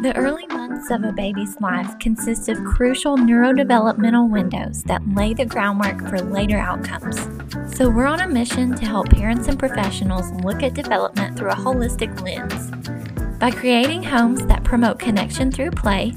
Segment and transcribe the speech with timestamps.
[0.00, 5.44] The early months of a baby's life consist of crucial neurodevelopmental windows that lay the
[5.44, 7.20] groundwork for later outcomes.
[7.76, 11.54] So, we're on a mission to help parents and professionals look at development through a
[11.54, 12.70] holistic lens.
[13.38, 16.14] By creating homes that promote connection through play,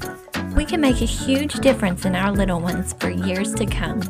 [0.56, 4.00] we can make a huge difference in our little ones for years to come.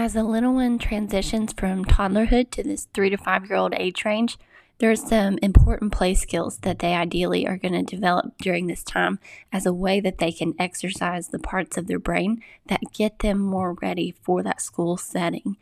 [0.00, 4.04] As a little one transitions from toddlerhood to this three to five year old age
[4.04, 4.38] range,
[4.78, 8.84] there are some important play skills that they ideally are going to develop during this
[8.84, 9.18] time
[9.52, 13.40] as a way that they can exercise the parts of their brain that get them
[13.40, 15.56] more ready for that school setting.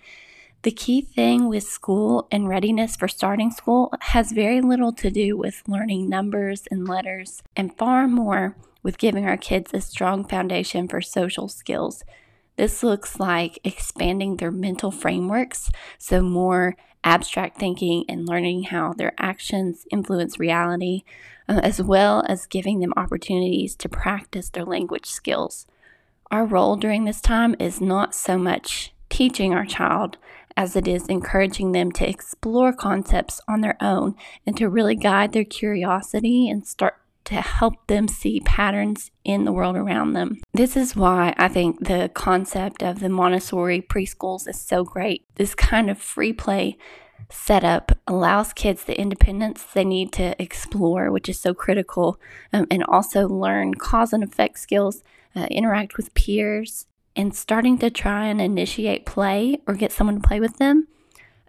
[0.65, 5.39] The key thing with school and readiness for starting school has very little to do
[5.39, 10.89] with learning numbers and letters, and far more with giving our kids a strong foundation
[10.89, 12.05] for social skills
[12.57, 19.13] this looks like expanding their mental frameworks, so more abstract thinking and learning how their
[19.19, 21.03] actions influence reality,
[21.49, 25.67] uh, as well as giving them opportunities to practice their language skills.
[26.31, 30.17] Our role during this time is not so much teaching our child
[30.57, 35.33] as it is encouraging them to explore concepts on their own and to really guide
[35.33, 36.97] their curiosity and start
[37.27, 40.39] to help them see patterns in the world around them.
[40.55, 45.27] This is why I think the concept of the Montessori preschools is so great.
[45.35, 46.79] This kind of free play
[47.29, 52.21] setup allows kids the independence they need to explore, which is so critical,
[52.53, 55.03] um, and also learn cause and effect skills,
[55.35, 60.29] uh, interact with peers, and starting to try and initiate play or get someone to
[60.29, 60.87] play with them.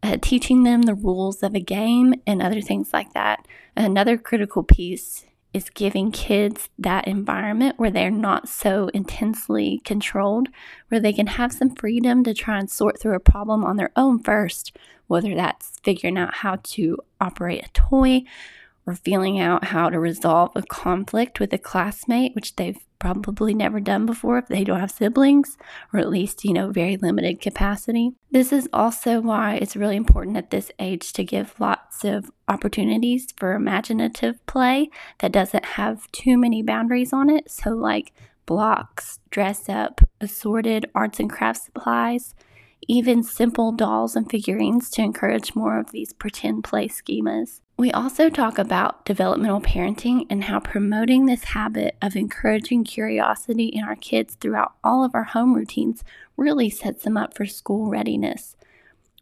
[0.03, 3.47] Uh, teaching them the rules of a game and other things like that.
[3.75, 5.25] Another critical piece
[5.57, 10.47] is giving kids that environment where they're not so intensely controlled,
[10.87, 13.91] where they can have some freedom to try and sort through a problem on their
[13.95, 14.77] own first,
[15.07, 18.23] whether that's figuring out how to operate a toy
[18.87, 23.79] or feeling out how to resolve a conflict with a classmate, which they've probably never
[23.79, 25.57] done before if they don't have siblings,
[25.93, 28.13] or at least, you know, very limited capacity.
[28.31, 33.27] This is also why it's really important at this age to give lots of opportunities
[33.35, 37.51] for imaginative play that doesn't have too many boundaries on it.
[37.51, 38.13] So, like
[38.45, 42.33] blocks, dress up, assorted arts and crafts supplies,
[42.87, 47.59] even simple dolls and figurines to encourage more of these pretend play schemas.
[47.79, 53.83] We also talk about developmental parenting and how promoting this habit of encouraging curiosity in
[53.83, 56.03] our kids throughout all of our home routines
[56.35, 58.55] really sets them up for school readiness.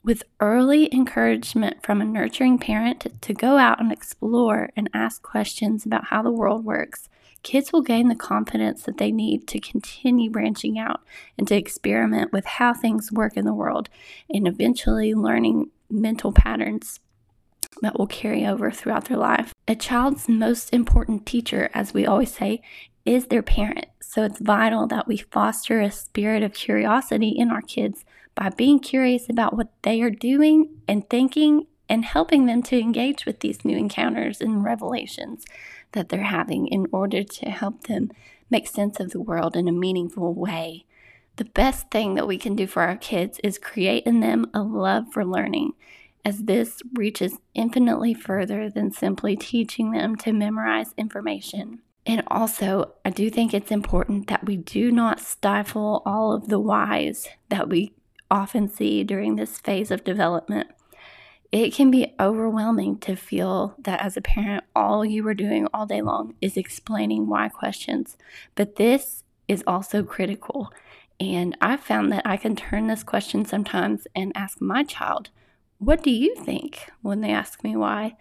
[0.06, 5.86] With early encouragement from a nurturing parent to go out and explore and ask questions
[5.86, 7.10] about how the world works,
[7.44, 11.02] kids will gain the confidence that they need to continue branching out
[11.38, 13.90] and to experiment with how things work in the world
[14.30, 17.02] and eventually learning mental patterns
[17.82, 19.54] that will carry over throughout their life.
[19.68, 22.62] A child's most important teacher, as we always say,
[23.06, 23.88] is their parent.
[24.00, 28.80] So it's vital that we foster a spirit of curiosity in our kids by being
[28.80, 33.64] curious about what they are doing and thinking and helping them to engage with these
[33.64, 35.46] new encounters and revelations
[35.92, 38.12] that they're having in order to help them
[38.50, 40.86] make sense of the world in a meaningful way.
[41.38, 44.62] The best thing that we can do for our kids is create in them a
[44.62, 45.74] love for learning,
[46.26, 51.80] as this reaches infinitely further than simply teaching them to memorize information.
[52.06, 56.60] And also, I do think it's important that we do not stifle all of the
[56.60, 57.94] whys that we
[58.30, 60.70] often see during this phase of development
[61.56, 65.86] it can be overwhelming to feel that as a parent, all you are doing all
[65.86, 68.18] day long is explaining why questions.
[68.56, 70.74] But this is also critical.
[71.18, 75.30] And I've found that I can turn this question sometimes and ask my child,
[75.86, 78.18] What do you think when they ask me why?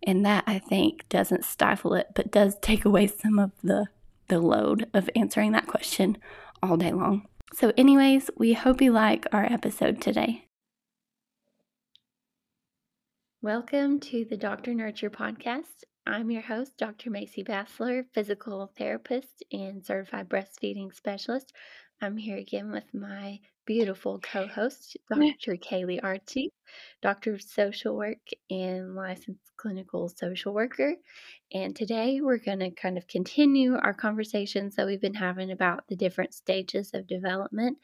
[0.00, 3.86] And that I think doesn't stifle it, but does take away some of the,
[4.28, 6.18] the load of answering that question
[6.62, 7.26] all day long.
[7.52, 10.44] So, anyways, we hope you like our episode today.
[13.42, 14.72] Welcome to the Dr.
[14.72, 15.82] Nurture podcast.
[16.06, 17.10] I'm your host, Dr.
[17.10, 21.52] Macy Bassler, physical therapist and certified breastfeeding specialist.
[22.00, 25.56] I'm here again with my beautiful co host, Dr.
[25.56, 26.50] Kaylee Archie,
[27.02, 28.18] doctor of social work
[28.50, 30.94] and licensed clinical social worker.
[31.52, 35.84] And today we're going to kind of continue our conversations that we've been having about
[35.88, 37.78] the different stages of development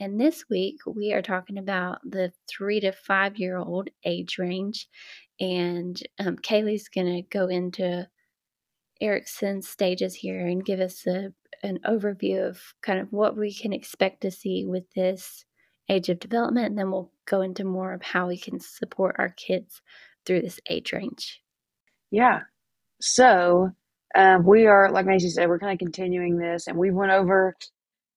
[0.00, 4.88] and this week we are talking about the three to five year old age range.
[5.38, 8.08] And um, Kaylee's going to go into
[9.02, 13.72] Erikson's stages here and give us a, an overview of kind of what we can
[13.72, 15.44] expect to see with this
[15.88, 19.30] age of development, and then we'll go into more of how we can support our
[19.30, 19.82] kids
[20.24, 21.42] through this age range.
[22.10, 22.40] Yeah.
[23.00, 23.72] So
[24.14, 27.56] um, we are, like Macy said, we're kind of continuing this, and we went over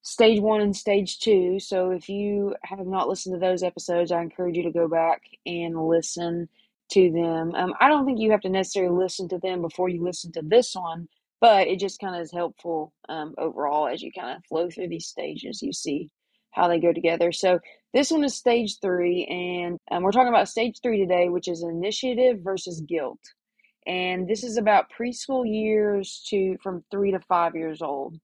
[0.02, 1.60] stage one and stage two.
[1.60, 5.22] So if you have not listened to those episodes, I encourage you to go back
[5.46, 6.50] and listen
[6.92, 7.56] to them.
[7.56, 10.42] Um, I don't think you have to necessarily listen to them before you listen to
[10.44, 11.08] this one,
[11.44, 14.88] but it just kind of is helpful um, overall as you kind of flow through
[14.88, 15.62] these stages.
[15.62, 16.10] You see
[16.52, 17.34] how they go together.
[17.34, 17.60] So
[17.94, 21.62] this one is stage three, and um, we're talking about stage three today, which is
[21.62, 23.20] initiative versus guilt.
[23.86, 28.16] And this is about preschool years to from three to five years old.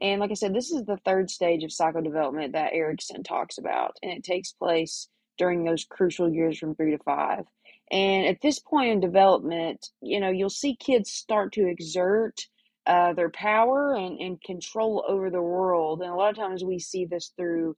[0.00, 3.98] And like I said, this is the third stage of psychodevelopment that Erikson talks about,
[4.02, 5.06] and it takes place
[5.38, 7.44] during those crucial years from three to five.
[7.92, 12.48] And at this point in development, you know, you'll see kids start to exert
[12.86, 16.02] uh, their power and, and control over the world.
[16.02, 17.76] And a lot of times we see this through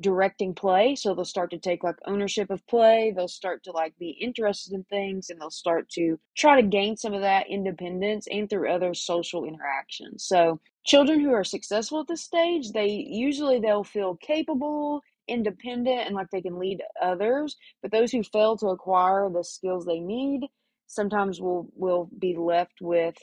[0.00, 0.96] directing play.
[0.96, 3.12] So they'll start to take like ownership of play.
[3.14, 6.96] They'll start to like be interested in things and they'll start to try to gain
[6.96, 10.24] some of that independence and through other social interactions.
[10.24, 16.14] So children who are successful at this stage, they usually they'll feel capable, independent and
[16.14, 17.56] like they can lead others.
[17.82, 20.46] But those who fail to acquire the skills they need
[20.86, 23.14] sometimes will will be left with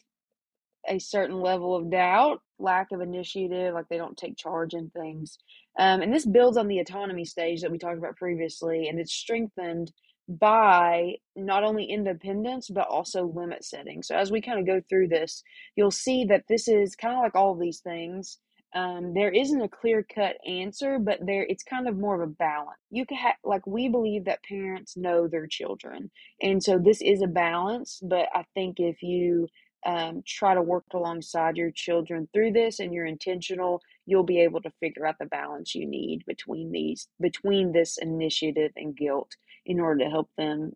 [0.87, 5.37] a certain level of doubt, lack of initiative, like they don't take charge in things.
[5.79, 9.13] Um, and this builds on the autonomy stage that we talked about previously, and it's
[9.13, 9.91] strengthened
[10.27, 14.03] by not only independence but also limit setting.
[14.03, 15.43] So as we kind of go through this,
[15.75, 18.39] you'll see that this is kind of like all of these things.
[18.75, 22.33] Um, there isn't a clear cut answer, but there it's kind of more of a
[22.33, 22.77] balance.
[22.91, 26.11] You can have like we believe that parents know their children,
[26.41, 27.99] and so this is a balance.
[28.03, 29.47] But I think if you
[29.87, 34.61] um, try to work alongside your children through this and you're intentional you'll be able
[34.61, 39.35] to figure out the balance you need between these between this initiative and guilt
[39.65, 40.73] in order to help them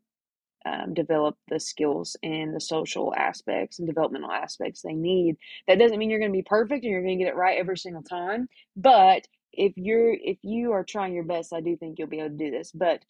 [0.65, 5.37] um, develop the skills and the social aspects and developmental aspects they need.
[5.67, 7.59] That doesn't mean you're going to be perfect and you're going to get it right
[7.59, 11.99] every single time but if you're if you are trying your best i do think
[11.99, 13.03] you'll be able to do this but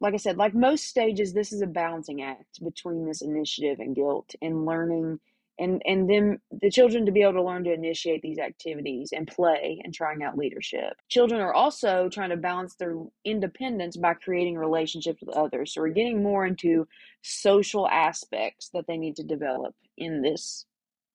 [0.00, 3.94] like I said, like most stages, this is a balancing act between this initiative and
[3.94, 5.20] guilt and learning
[5.58, 9.26] and and then the children to be able to learn to initiate these activities and
[9.26, 10.94] play and trying out leadership.
[11.08, 15.72] Children are also trying to balance their independence by creating relationships with others.
[15.72, 16.86] So we're getting more into
[17.22, 20.66] social aspects that they need to develop in this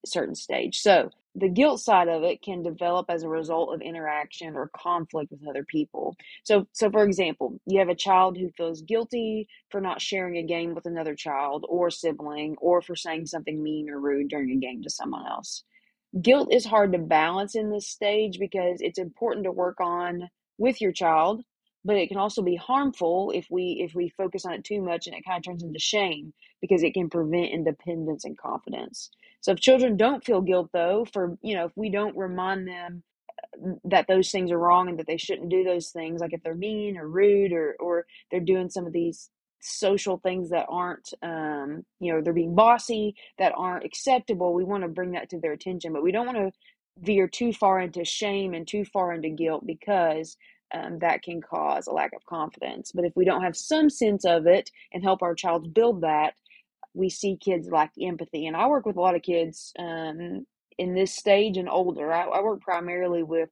[0.04, 0.80] certain stage.
[0.80, 5.30] So the guilt side of it can develop as a result of interaction or conflict
[5.30, 6.16] with other people.
[6.44, 10.42] So so for example, you have a child who feels guilty for not sharing a
[10.42, 14.56] game with another child or sibling or for saying something mean or rude during a
[14.56, 15.64] game to someone else.
[16.20, 20.80] Guilt is hard to balance in this stage because it's important to work on with
[20.80, 21.42] your child,
[21.84, 25.06] but it can also be harmful if we if we focus on it too much
[25.06, 29.10] and it kind of turns into shame because it can prevent independence and confidence.
[29.40, 33.02] So if children don't feel guilt though for, you know, if we don't remind them
[33.66, 36.42] uh, that those things are wrong and that they shouldn't do those things, like if
[36.42, 39.30] they're mean or rude or or they're doing some of these
[39.60, 44.82] social things that aren't um, you know they're being bossy that aren't acceptable we want
[44.82, 46.52] to bring that to their attention but we don't want to
[47.00, 50.36] veer too far into shame and too far into guilt because
[50.72, 54.24] um, that can cause a lack of confidence but if we don't have some sense
[54.24, 56.34] of it and help our child build that
[56.94, 58.46] we see kids lack empathy.
[58.46, 60.46] And I work with a lot of kids um,
[60.78, 62.12] in this stage and older.
[62.12, 63.48] I, I work primarily with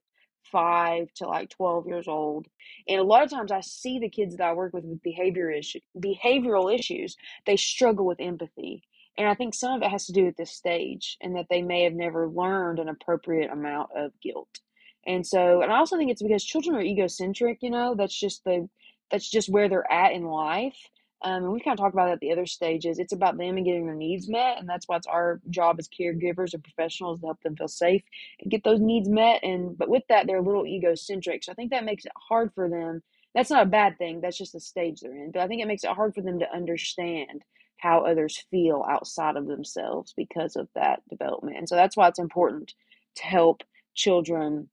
[0.50, 2.46] five to like 12 years old.
[2.88, 5.50] And a lot of times I see the kids that I work with with behavior
[5.50, 8.82] issue, behavioral issues, they struggle with empathy.
[9.16, 11.62] And I think some of it has to do with this stage and that they
[11.62, 14.60] may have never learned an appropriate amount of guilt.
[15.06, 18.44] And so, and I also think it's because children are egocentric, you know, that's just
[18.44, 18.68] the,
[19.10, 20.76] that's just where they're at in life.
[21.22, 22.98] Um, and we kind of talked about that at the other stages.
[22.98, 25.88] It's about them and getting their needs met, and that's why it's our job as
[25.88, 28.02] caregivers and professionals to help them feel safe
[28.40, 29.42] and get those needs met.
[29.42, 32.52] And but with that, they're a little egocentric, so I think that makes it hard
[32.54, 33.02] for them.
[33.34, 34.20] That's not a bad thing.
[34.20, 35.30] That's just the stage they're in.
[35.30, 37.42] But I think it makes it hard for them to understand
[37.76, 41.56] how others feel outside of themselves because of that development.
[41.58, 42.74] And so that's why it's important
[43.16, 43.62] to help
[43.94, 44.68] children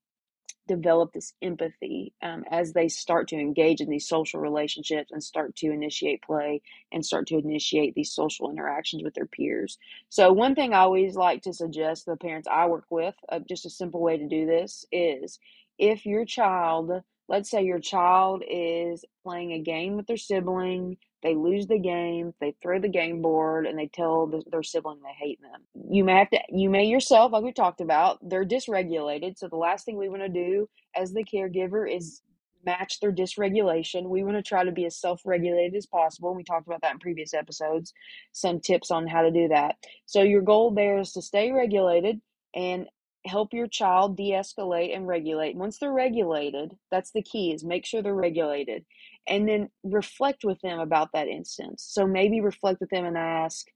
[0.68, 5.56] develop this empathy um, as they start to engage in these social relationships and start
[5.58, 9.78] to initiate play and start to initiate these social interactions with their peers.
[10.10, 13.40] So, one thing I always like to suggest to the parents I work with, uh,
[13.40, 15.40] just a simple way to do this is
[15.78, 16.92] if your child,
[17.28, 22.34] let's say your child is playing a game with their sibling, they lose the game,
[22.42, 25.62] they throw the game board, and they tell the, their sibling they hate them.
[25.90, 29.38] You may have to, you may yourself, like we talked about, they're dysregulated.
[29.38, 32.22] So the last thing we want to do as the caregiver is
[32.66, 34.10] match their dysregulation.
[34.10, 36.36] We want to try to be as self regulated as possible.
[36.36, 37.94] We talked about that in previous episodes,
[38.34, 39.76] some tips on how to do that.
[40.06, 42.22] So, your goal there is to stay regulated
[42.56, 42.88] and
[43.26, 48.02] help your child de-escalate and regulate once they're regulated that's the key is make sure
[48.02, 48.86] they're regulated
[49.28, 53.68] and then reflect with them about that instance so maybe reflect with them and ask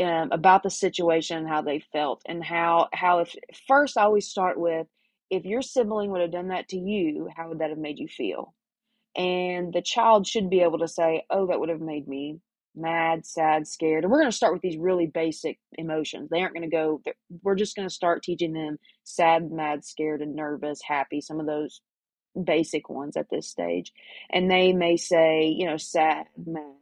[0.00, 3.34] um, about the situation and how they felt and how how if
[3.66, 4.86] first i always start with
[5.30, 8.08] if your sibling would have done that to you how would that have made you
[8.08, 8.54] feel
[9.16, 12.38] and the child should be able to say oh that would have made me
[12.74, 14.04] mad, sad, scared.
[14.04, 16.28] And we're going to start with these really basic emotions.
[16.30, 17.00] They aren't going to go,
[17.42, 21.46] we're just going to start teaching them sad, mad, scared, and nervous, happy, some of
[21.46, 21.80] those
[22.42, 23.92] basic ones at this stage.
[24.30, 26.74] And they may say, you know, sad, mad.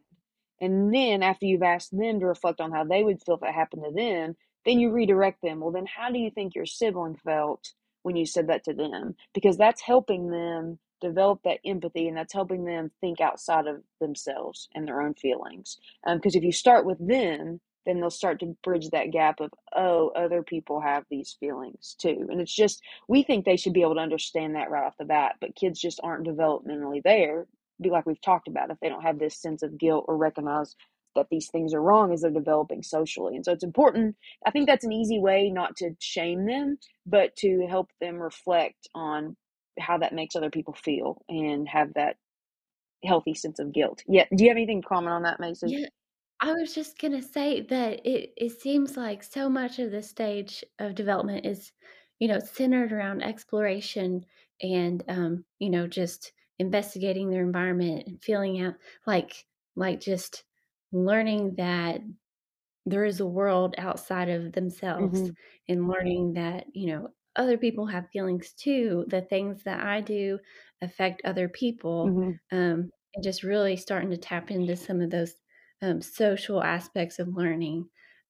[0.60, 3.54] And then after you've asked them to reflect on how they would feel if it
[3.54, 5.60] happened to them, then you redirect them.
[5.60, 9.16] Well, then how do you think your sibling felt when you said that to them?
[9.34, 14.68] Because that's helping them develop that empathy and that's helping them think outside of themselves
[14.74, 18.56] and their own feelings because um, if you start with them then they'll start to
[18.62, 23.22] bridge that gap of oh other people have these feelings too and it's just we
[23.22, 26.00] think they should be able to understand that right off the bat but kids just
[26.02, 27.46] aren't developmentally there
[27.80, 30.76] be like we've talked about if they don't have this sense of guilt or recognize
[31.14, 34.66] that these things are wrong as they're developing socially and so it's important i think
[34.66, 39.36] that's an easy way not to shame them but to help them reflect on
[39.78, 42.16] how that makes other people feel and have that
[43.04, 44.02] healthy sense of guilt.
[44.06, 44.24] Yeah.
[44.34, 45.66] Do you have anything to comment on that, Macy?
[45.68, 45.86] Yeah.
[46.42, 50.02] I was just going to say that it, it seems like so much of the
[50.02, 51.70] stage of development is,
[52.18, 54.26] you know, centered around exploration
[54.60, 58.74] and, um, you know, just investigating their environment and feeling out
[59.06, 59.44] like,
[59.76, 60.42] like just
[60.90, 62.00] learning that
[62.86, 65.32] there is a world outside of themselves mm-hmm.
[65.68, 69.04] and learning that, you know, other people have feelings too.
[69.06, 70.40] The things that I do
[70.82, 72.08] affect other people.
[72.08, 72.56] Mm-hmm.
[72.56, 75.34] Um, and just really starting to tap into some of those
[75.82, 77.88] um, social aspects of learning,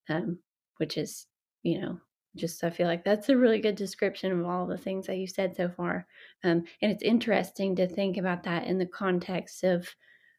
[0.08, 0.38] um,
[0.78, 1.26] which is,
[1.62, 2.00] you know,
[2.34, 5.26] just I feel like that's a really good description of all the things that you
[5.26, 6.06] said so far.
[6.42, 9.86] Um, and it's interesting to think about that in the context of,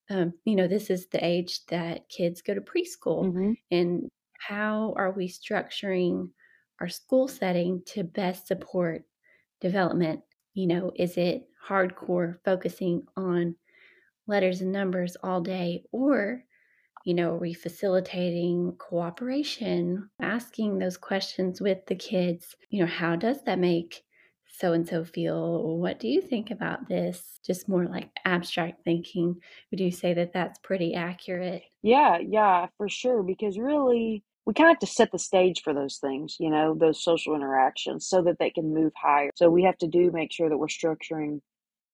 [0.09, 3.25] um, you know, this is the age that kids go to preschool.
[3.25, 3.51] Mm-hmm.
[3.69, 6.29] And how are we structuring
[6.81, 9.03] our school setting to best support
[9.61, 10.21] development?
[10.55, 13.55] You know, is it hardcore focusing on
[14.27, 15.83] letters and numbers all day?
[15.91, 16.43] Or,
[17.03, 22.55] you know, are we facilitating cooperation, asking those questions with the kids?
[22.69, 24.03] You know, how does that make
[24.47, 25.77] so and so feel?
[25.77, 27.39] What do you think about this?
[27.45, 29.35] Just more like abstract thinking.
[29.71, 31.63] Would you say that that's pretty accurate?
[31.81, 33.21] Yeah, yeah, for sure.
[33.21, 36.75] Because really, we kind of have to set the stage for those things, you know,
[36.75, 39.29] those social interactions so that they can move higher.
[39.35, 41.39] So we have to do make sure that we're structuring,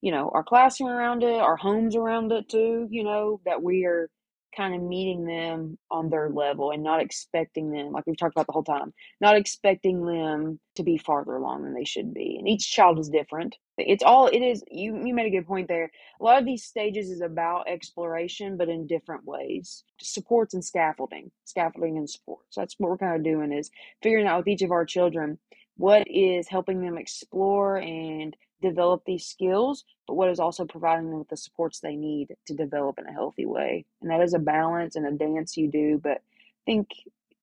[0.01, 3.85] you know, our classroom around it, our homes around it too, you know, that we
[3.85, 4.09] are
[4.55, 8.47] kind of meeting them on their level and not expecting them, like we've talked about
[8.47, 12.35] the whole time, not expecting them to be farther along than they should be.
[12.37, 13.57] And each child is different.
[13.77, 14.63] It's all it is.
[14.69, 15.91] You you made a good point there.
[16.19, 19.83] A lot of these stages is about exploration, but in different ways.
[20.01, 22.47] Supports and scaffolding, scaffolding and supports.
[22.51, 23.71] So that's what we're kind of doing is
[24.03, 25.39] figuring out with each of our children
[25.77, 31.19] what is helping them explore and develop these skills, but what is also providing them
[31.19, 33.85] with the supports they need to develop in a healthy way.
[34.01, 36.87] And that is a balance and a dance you do, but I think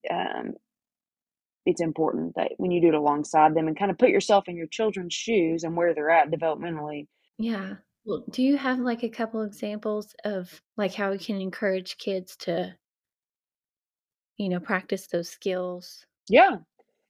[0.09, 0.53] um,
[1.65, 4.55] it's important that when you do it alongside them and kind of put yourself in
[4.55, 7.07] your children's shoes and where they're at developmentally.
[7.37, 7.75] Yeah.
[8.05, 12.37] Well, do you have like a couple examples of like how we can encourage kids
[12.37, 12.73] to,
[14.37, 16.05] you know, practice those skills?
[16.29, 16.57] Yeah.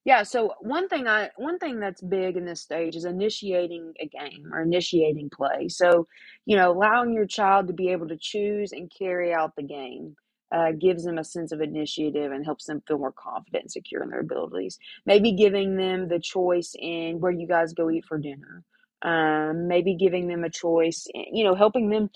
[0.08, 4.08] Yeah, so one thing I one thing that's big in this stage is initiating a
[4.08, 5.68] game or initiating play.
[5.68, 6.08] So,
[6.46, 10.16] you know, allowing your child to be able to choose and carry out the game
[10.50, 14.02] uh, gives them a sense of initiative and helps them feel more confident and secure
[14.02, 14.80] in their abilities.
[15.06, 18.64] Maybe giving them the choice in where you guys go eat for dinner.
[19.02, 22.12] Um, maybe giving them a choice, you know, helping them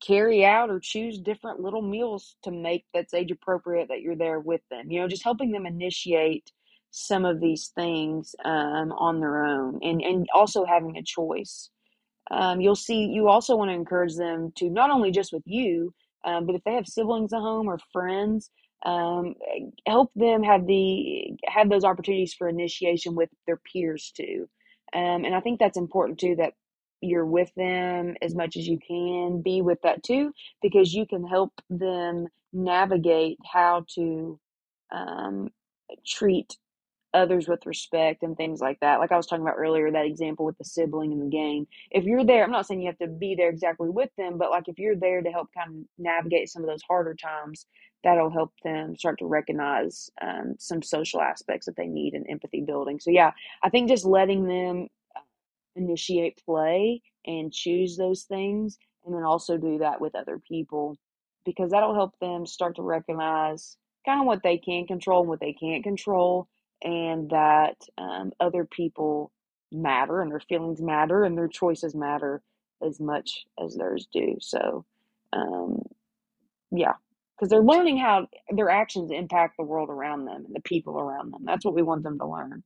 [0.00, 4.40] carry out or choose different little meals to make that's age appropriate that you're there
[4.40, 4.90] with them.
[4.90, 6.50] You know, just helping them initiate
[6.96, 11.70] some of these things um, on their own and, and also having a choice.
[12.30, 15.92] Um, you'll see, you also want to encourage them to not only just with you,
[16.24, 18.50] um, but if they have siblings at home or friends,
[18.86, 19.34] um,
[19.88, 24.48] help them have the have those opportunities for initiation with their peers too.
[24.94, 26.36] Um, and I think that's important too.
[26.36, 26.52] That
[27.00, 30.32] you're with them as much as you can, be with that too,
[30.62, 34.38] because you can help them navigate how to
[34.92, 35.48] um,
[36.06, 36.56] treat
[37.14, 38.98] others with respect and things like that.
[38.98, 41.66] Like I was talking about earlier, that example with the sibling in the game.
[41.90, 44.50] If you're there, I'm not saying you have to be there exactly with them, but
[44.50, 47.66] like if you're there to help kind of navigate some of those harder times,
[48.02, 52.60] that'll help them start to recognize um, some social aspects that they need in empathy
[52.60, 53.00] building.
[53.00, 53.30] So, yeah,
[53.62, 55.20] I think just letting them uh,
[55.76, 60.98] initiate play and choose those things, and then also do that with other people
[61.46, 65.40] because that'll help them start to recognize kind of what they can control and what
[65.40, 66.48] they can't control
[66.82, 69.32] and that um, other people
[69.72, 72.42] matter and their feelings matter and their choices matter
[72.86, 74.36] as much as theirs do.
[74.40, 74.84] So,
[75.32, 75.82] um,
[76.72, 76.94] yeah,
[77.36, 81.32] because they're learning how their actions impact the world around them and the people around
[81.32, 81.42] them.
[81.44, 82.62] That's what we want them to learn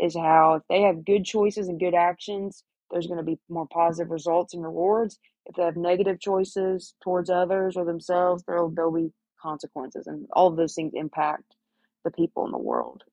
[0.00, 3.66] is how if they have good choices and good actions, there's going to be more
[3.68, 5.18] positive results and rewards.
[5.46, 10.48] If they have negative choices towards others or themselves, there'll there'll be consequences, and all
[10.48, 11.44] of those things impact
[12.04, 13.04] the people in the world.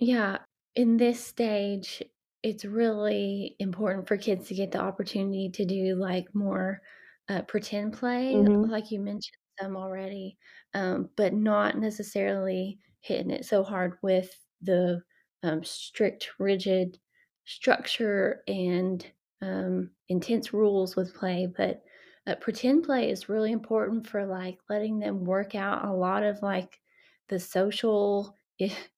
[0.00, 0.38] Yeah,
[0.74, 2.02] in this stage,
[2.42, 6.82] it's really important for kids to get the opportunity to do like more
[7.28, 8.70] uh, pretend play, Mm-hmm.
[8.70, 10.38] like you mentioned some already,
[10.74, 15.02] um, but not necessarily hitting it so hard with the
[15.42, 16.98] um, strict, rigid
[17.44, 21.46] structure and um, intense rules with play.
[21.46, 21.82] But
[22.26, 26.42] uh, pretend play is really important for like letting them work out a lot of
[26.42, 26.80] like
[27.28, 28.36] the social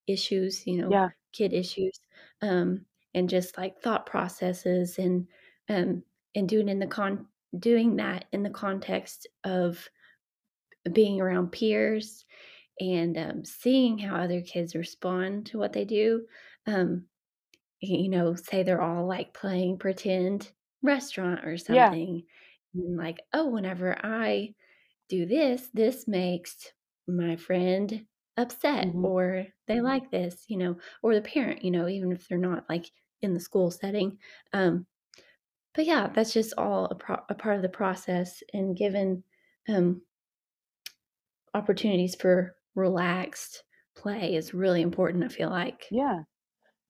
[0.06, 1.10] issues, you know, Yeah.
[1.32, 1.98] kid issues,
[2.42, 5.28] um, and just like thought processes and
[5.68, 6.02] um,
[6.34, 7.28] and doing in the con
[7.58, 9.88] doing that in the context of
[10.92, 12.24] being around peers
[12.80, 16.26] and um, seeing how other kids respond to what they do.
[16.66, 17.06] Um,
[17.80, 20.52] you know, say they're all like playing pretend
[20.82, 21.96] restaurant or Yeah.
[21.96, 22.24] something,
[22.74, 24.54] and like, oh, whenever I
[25.08, 26.72] do this, this makes
[27.08, 29.04] my friend upset Mm-hmm.
[29.04, 32.64] or they like this, you know, or the parent, you know, even if they're not
[32.68, 32.86] like
[33.22, 34.18] in the school setting.
[34.52, 34.86] Um,
[35.74, 39.24] but yeah, that's just all a, pro- a part of the process and given
[39.68, 40.02] um,
[41.54, 43.64] opportunities for relaxed
[43.96, 45.86] play is really important, I feel like.
[45.90, 46.24] Yeah.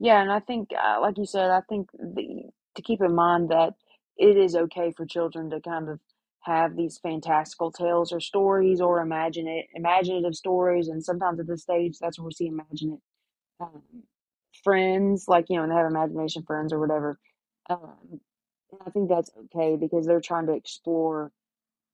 [0.01, 3.51] Yeah, and I think, uh, like you said, I think the, to keep in mind
[3.51, 3.75] that
[4.17, 6.01] it is okay for children to kind of
[6.43, 11.63] have these fantastical tales or stories or imagine it, imaginative stories, and sometimes at this
[11.63, 13.01] stage, that's where we see imagine it
[13.61, 13.83] um,
[14.65, 17.19] friends, like you know, and they have imagination friends or whatever.
[17.71, 18.21] Um,
[18.87, 21.33] I think that's okay because they're trying to explore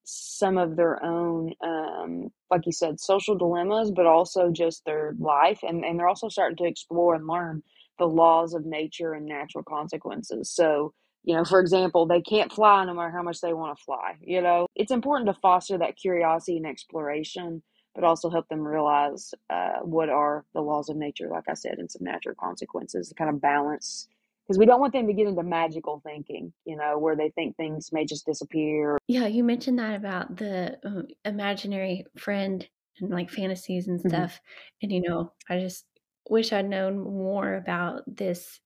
[0.04, 5.60] some of their own, um, like you said, social dilemmas, but also just their life.
[5.62, 7.62] And, and they're also starting to explore and learn
[7.98, 10.50] the laws of nature and natural consequences.
[10.50, 13.84] So, you know, for example, they can't fly no matter how much they want to
[13.84, 14.16] fly.
[14.20, 17.62] You know, it's important to foster that curiosity and exploration,
[17.94, 21.78] but also help them realize uh, what are the laws of nature, like I said,
[21.78, 24.08] and some natural consequences to kind of balance
[24.46, 27.56] because we don't want them to get into magical thinking, you know, where they think
[27.56, 28.96] things may just disappear.
[29.06, 32.66] Yeah, you mentioned that about the uh, imaginary friend
[33.00, 34.10] and like fantasies and Mhm.
[34.10, 34.40] stuff.
[34.82, 35.84] And, you know, I just
[36.28, 38.60] wish I'd known more about this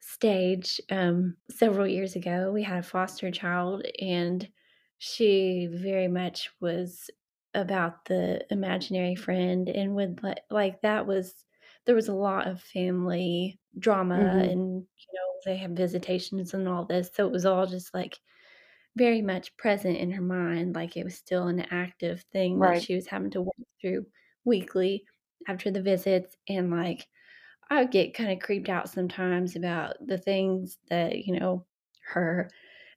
[0.00, 0.80] stage.
[0.90, 4.50] Um, several years ago, we had a foster child, and
[4.98, 7.10] she very much was
[7.54, 11.44] about the imaginary friend and would like, like that was
[11.86, 14.50] there was a lot of family drama Mhm.
[14.50, 18.18] and you know they have visitations and all this so it was all just like
[18.96, 22.94] very much present in her mind, like it was still an active thing that she
[22.94, 24.06] was having to work through
[24.44, 25.04] weekly
[25.48, 27.06] after the visits, and, like,
[27.70, 31.66] I would get kinda creeped out sometimes about the things that, you know,
[32.04, 32.50] her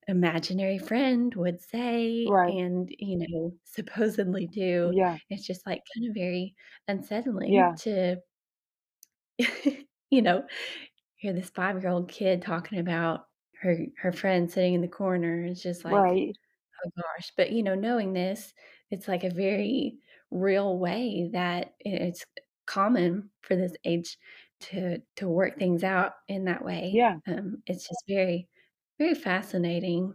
[0.08, 2.56] imaginary friend would say Right.
[2.58, 4.96] and, you know, supposedly do.
[4.96, 5.18] Yeah.
[5.30, 6.56] It's just, like, kinda very
[6.88, 7.78] unsettling Yeah.
[7.78, 8.18] to,
[10.10, 10.46] you know,
[11.16, 13.28] hear this five-year-old kid talking about
[13.62, 15.46] her her friend sitting in the corner.
[15.46, 16.36] It's just like Right.
[16.86, 18.54] Oh gosh, but, you know, knowing this,
[18.92, 20.00] it's like a very
[20.32, 22.26] real way that it's
[22.68, 24.18] common for this age
[24.62, 26.92] to to work things out in that way.
[26.94, 27.18] Yeah.
[27.28, 28.48] Um, it's just very,
[29.00, 30.14] very fascinating,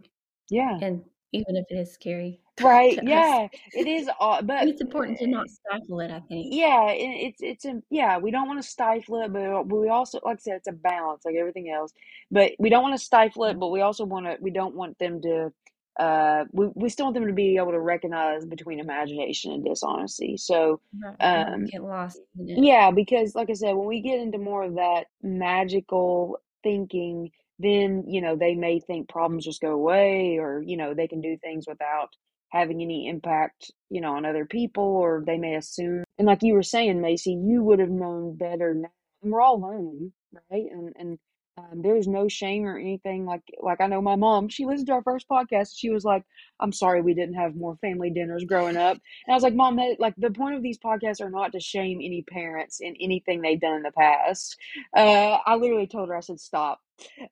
[0.49, 0.77] Yeah.
[0.81, 2.95] and even if it is scary Right.
[2.95, 3.07] to us.
[3.07, 3.47] Yeah.
[3.73, 6.53] It is And but it's important to not stifle it, I think.
[6.53, 8.17] yeah, it, it's it's a yeah.
[8.17, 11.25] We don't want to stifle it, but we also, like I said, it's a balance,
[11.25, 11.91] like everything else.
[12.31, 14.37] But we don't want to stifle it, but we also want to.
[14.39, 15.51] We don't want them to.
[15.99, 20.37] Uh, we we still want them to be able to recognize between imagination and dishonesty.
[20.37, 22.19] So, Right, and not um, get lost.
[22.37, 28.03] Yeah, because like I said, when we get into more of that magical thinking, then
[28.07, 31.37] you know they may think problems just go away or you know they can do
[31.37, 32.09] things without
[32.49, 36.53] having any impact you know on other people or they may assume and like you
[36.53, 38.89] were saying macy you would have known better now
[39.23, 40.11] and we're all learning
[40.51, 41.19] right and and
[41.57, 44.93] um, there's no shame or anything like like i know my mom she listened to
[44.93, 46.23] our first podcast she was like
[46.59, 48.97] i'm sorry we didn't have more family dinners growing up.
[49.25, 51.59] And i was like mom that like the point of these podcasts are not to
[51.59, 54.57] shame any parents in anything they've done in the past.
[54.95, 56.79] Uh, i literally told her i said stop.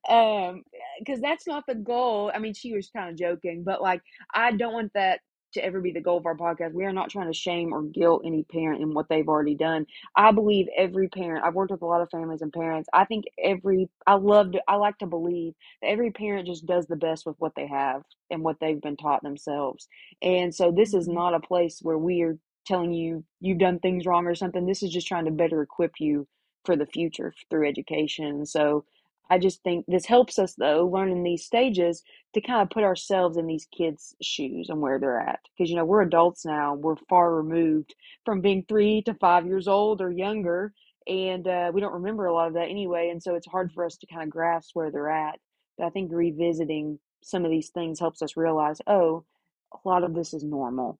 [0.08, 0.62] Um
[0.98, 2.30] because that's not the goal.
[2.34, 5.20] I mean she was kind of joking but like i don't want that
[5.54, 6.72] to ever be the goal of our podcast.
[6.74, 9.86] We are not trying to shame or guilt any parent in what they've already done.
[10.16, 12.88] I believe every parent i've worked with a lot of families and parents.
[12.92, 16.86] I think every i love to i like to believe that every parent just does
[16.86, 19.88] the best with what they have and what they've been taught themselves.
[20.22, 21.14] And so this is Mhm.
[21.14, 24.66] not a place where we are telling you you've done things wrong or something.
[24.66, 26.26] This is just trying to better equip you
[26.64, 28.46] for the future through education.
[28.46, 28.84] So
[29.30, 32.02] I just think this helps us though, learning these stages
[32.34, 35.40] to kind of put ourselves in these kids' shoes and where they're at.
[35.56, 39.68] Because, you know, we're adults now, we're far removed from being three to five years
[39.68, 40.72] old or younger,
[41.06, 43.08] and uh, we don't remember a lot of that anyway.
[43.10, 45.38] And so it's hard for us to kind of grasp where they're at.
[45.78, 49.24] But I think revisiting some of these things helps us realize, oh,
[49.72, 50.98] a lot of this is normal.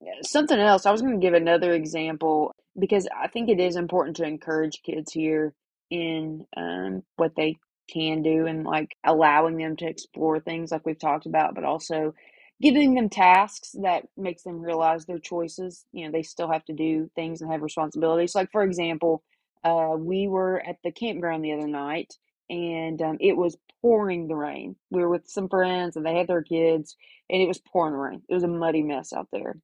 [0.00, 0.14] Yeah.
[0.22, 4.16] Something else, I was going to give another example because I think it is important
[4.16, 5.54] to encourage kids here
[5.92, 10.98] in um, what they can do and like allowing them to explore things like we've
[10.98, 12.14] talked about, but also
[12.62, 15.84] giving them tasks that makes them realize their choices.
[15.92, 18.34] You know, they still have to do things and have responsibilities.
[18.34, 19.22] Like for example,
[19.64, 22.14] uh, we were at the campground the other night
[22.48, 24.76] and um, it was pouring the rain.
[24.90, 26.96] We were with some friends and they had their kids
[27.28, 28.22] and it was pouring rain.
[28.28, 29.56] It was a muddy mess out there.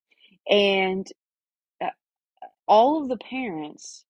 [0.51, 1.07] And
[1.83, 1.91] uh,
[2.67, 4.05] all of the parents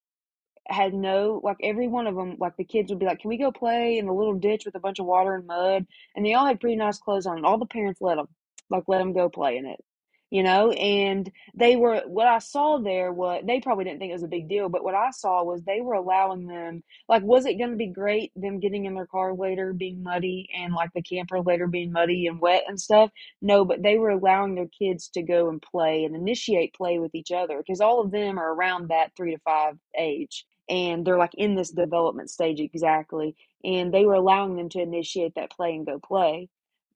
[0.68, 3.36] had no like every one of them like the kids would be like can we
[3.38, 5.86] go play in the little ditch with a bunch of water and mud?
[6.14, 8.28] And they all had pretty nice clothes on and all the parents let them
[8.70, 9.82] like let them go play in it
[10.30, 10.70] you know?
[10.72, 14.28] And they were what i saw there what they probably didn't think it was a
[14.28, 17.70] big deal but what i saw was they were allowing them like was it going
[17.70, 21.40] to be great them getting in their car later being muddy and like the camper
[21.40, 23.10] later being muddy and wet and stuff?
[23.40, 27.14] No but they were allowing their kids to go and play and initiate play with
[27.14, 31.18] each other because all of them are around that three to five age and they're
[31.18, 35.74] like in this development stage exactly and they were allowing them to initiate that play
[35.74, 36.48] and go play.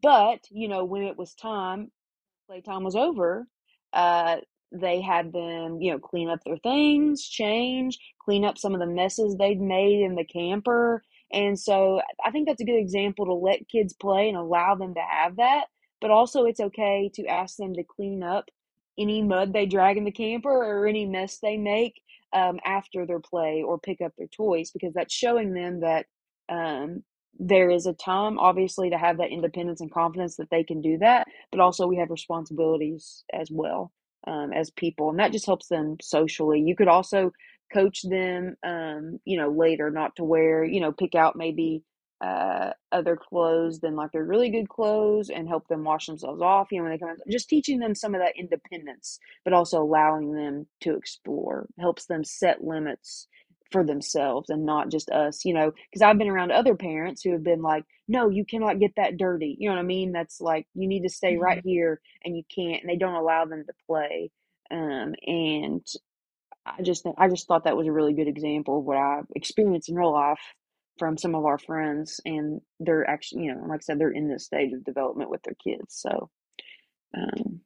[0.03, 1.91] But you know when it was time
[2.47, 3.47] playtime was over
[3.93, 4.37] uh
[4.73, 8.87] they had them you know clean up their things change clean up some of the
[8.87, 13.35] messes they'd made in the camper and so i think that's a good example to
[13.35, 15.67] let kids play and allow them to have that
[16.01, 18.47] but also it's okay to ask them to clean up
[18.99, 22.03] any mud they drag in the camper or any mess they make
[22.33, 26.07] um, after their play or pick up their toys because that's showing them that
[26.49, 27.03] um,
[27.39, 30.99] there is a time, obviously, to have that independence and confidence that they can do
[30.99, 33.93] that, but also we have responsibilities as well
[34.27, 36.61] um, as people, and that just helps them socially.
[36.61, 37.33] You could also
[37.73, 41.83] coach them, um, you know, later not to wear, you know, pick out maybe
[42.23, 46.69] uh, other clothes than like their really good clothes and help them wash themselves off,
[46.71, 47.17] you know, when they come in.
[47.33, 52.25] Just teaching them some of that independence, but also allowing them to explore helps them
[52.25, 53.27] set limits
[53.73, 57.33] for themselves and not just us, you know, because I've been around other parents who
[57.33, 59.57] have been like, no, you cannot get that dirty.
[59.59, 60.13] You know what I mean?
[60.13, 61.65] That's like, you need to stay right Mhm.
[61.65, 64.31] here and you can't, and they don't allow them to play.
[64.71, 65.87] Um, and
[66.67, 69.89] I just, I just thought that was a really good example of what I've experienced
[69.89, 70.41] in real life
[70.99, 72.21] from some of our friends.
[72.25, 75.43] And they're actually, you know, like I said, they're in this stage of development with
[75.43, 75.95] their kids.
[75.97, 76.31] So,
[77.17, 77.63] um,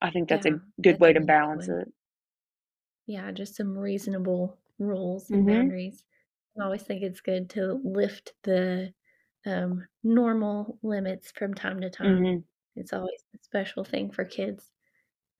[0.00, 1.92] I think that's a good way to balance it.
[3.06, 5.46] Yeah, just some reasonable rules and Mm-hmm.
[5.46, 6.04] boundaries.
[6.60, 8.94] I always think it's good to lift the
[9.46, 12.26] um, normal limits from time to time.
[12.26, 12.40] Mm-hmm.
[12.76, 14.72] It's always a special thing for kids.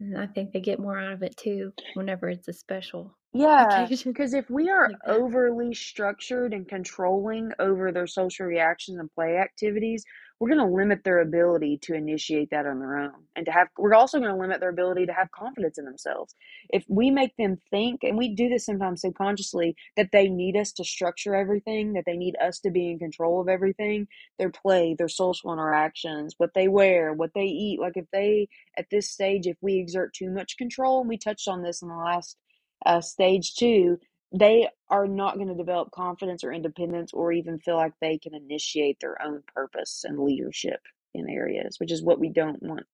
[0.01, 3.87] And I think they get more out of it too whenever it's a special Yeah,
[4.05, 5.13] because if we are like that.
[5.13, 10.05] overly structured and controlling over their social reactions and play activities,
[10.41, 13.13] we're going to limit their ability to initiate that on their own.
[13.37, 16.35] And to have, we're also going to limit their ability to have confidence in themselves.
[16.71, 20.73] If we make them think, and we do this sometimes subconsciously, that they need us
[20.73, 24.07] to structure everything, that they need us to be in control of everything,
[24.39, 27.81] their play, their social interactions, what they wear, what they eat.
[27.81, 31.49] Like if they, at this stage, if we exert too much control, and we touched
[31.49, 32.39] on this in the last
[32.87, 33.99] uh, stage two,
[34.33, 38.35] they are not going to develop confidence or independence or even feel like they can
[38.35, 40.81] initiate their own purpose and leadership
[41.15, 42.87] in areas, which is what we don't want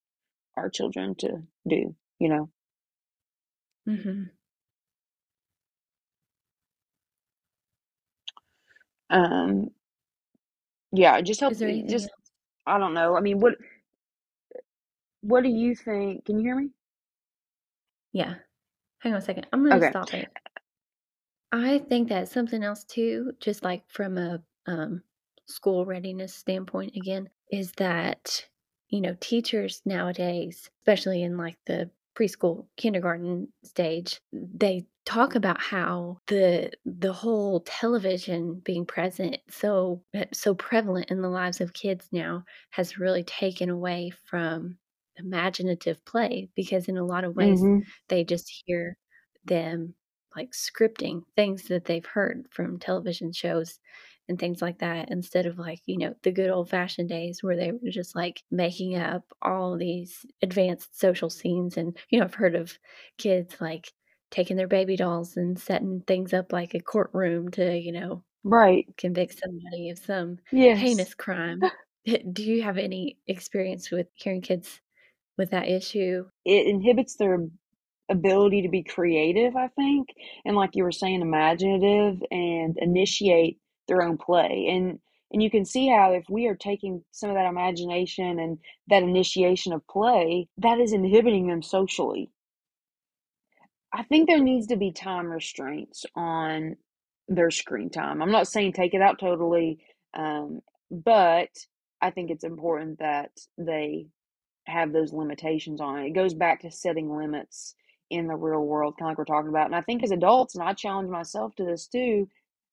[0.56, 2.50] our children to do, you know?
[3.86, 4.24] hmm
[9.10, 9.70] Um,
[10.92, 11.52] Yeah, just help.
[11.52, 12.30] Is there anything Just else?
[12.66, 13.16] I don't know.
[13.16, 13.54] I mean, what
[15.22, 16.26] what do you think?
[16.26, 16.70] Can you hear me?
[18.12, 18.34] Yeah.
[19.04, 19.46] Hang on a second.
[19.52, 19.92] I'm going to Okay.
[19.92, 20.32] stop it.
[21.52, 25.02] I think that something else too, just like from a um,
[25.46, 28.48] school readiness standpoint, again, is that,
[28.88, 36.18] you know, teachers nowadays, especially in like the preschool kindergarten stage, they talk about how
[36.28, 42.42] the the whole television being present so so prevalent in the lives of kids now
[42.70, 44.78] has really taken away from
[45.18, 48.96] imaginative play because in a lot of ways hmm they just hear
[49.44, 49.94] them
[50.36, 53.78] like scripting things that they've heard from television shows
[54.28, 57.56] and things like that instead of like you know the good old fashioned days where
[57.56, 62.34] they were just like making up all these advanced social scenes and you know i've
[62.34, 62.78] heard of
[63.18, 63.92] kids like
[64.30, 68.86] taking their baby dolls and setting things up like a courtroom to you know Right.
[68.98, 70.74] convict somebody of some Yes.
[70.74, 71.70] heinous crime
[72.32, 74.80] do you have any experience with hearing kids
[75.38, 77.46] with that issue It inhibits their
[78.10, 80.08] ability to be creative, I think,
[80.44, 84.68] and like you were saying, imaginative and initiate their own play.
[84.70, 84.98] And
[85.32, 89.02] and you can see how if we are taking some of that imagination and that
[89.02, 92.30] initiation of play, that is inhibiting them socially.
[93.92, 96.76] I think there needs to be time restraints on
[97.28, 98.22] their screen time.
[98.22, 99.80] I'm not saying take it out totally,
[100.14, 101.48] um, but
[102.00, 104.06] I think it's important that they
[104.66, 106.06] have those limitations on it.
[106.06, 107.74] It goes back to setting limits
[108.10, 109.66] in the real world, kind of like we're talking about.
[109.66, 112.28] And I think as adults, and I challenge myself to this too,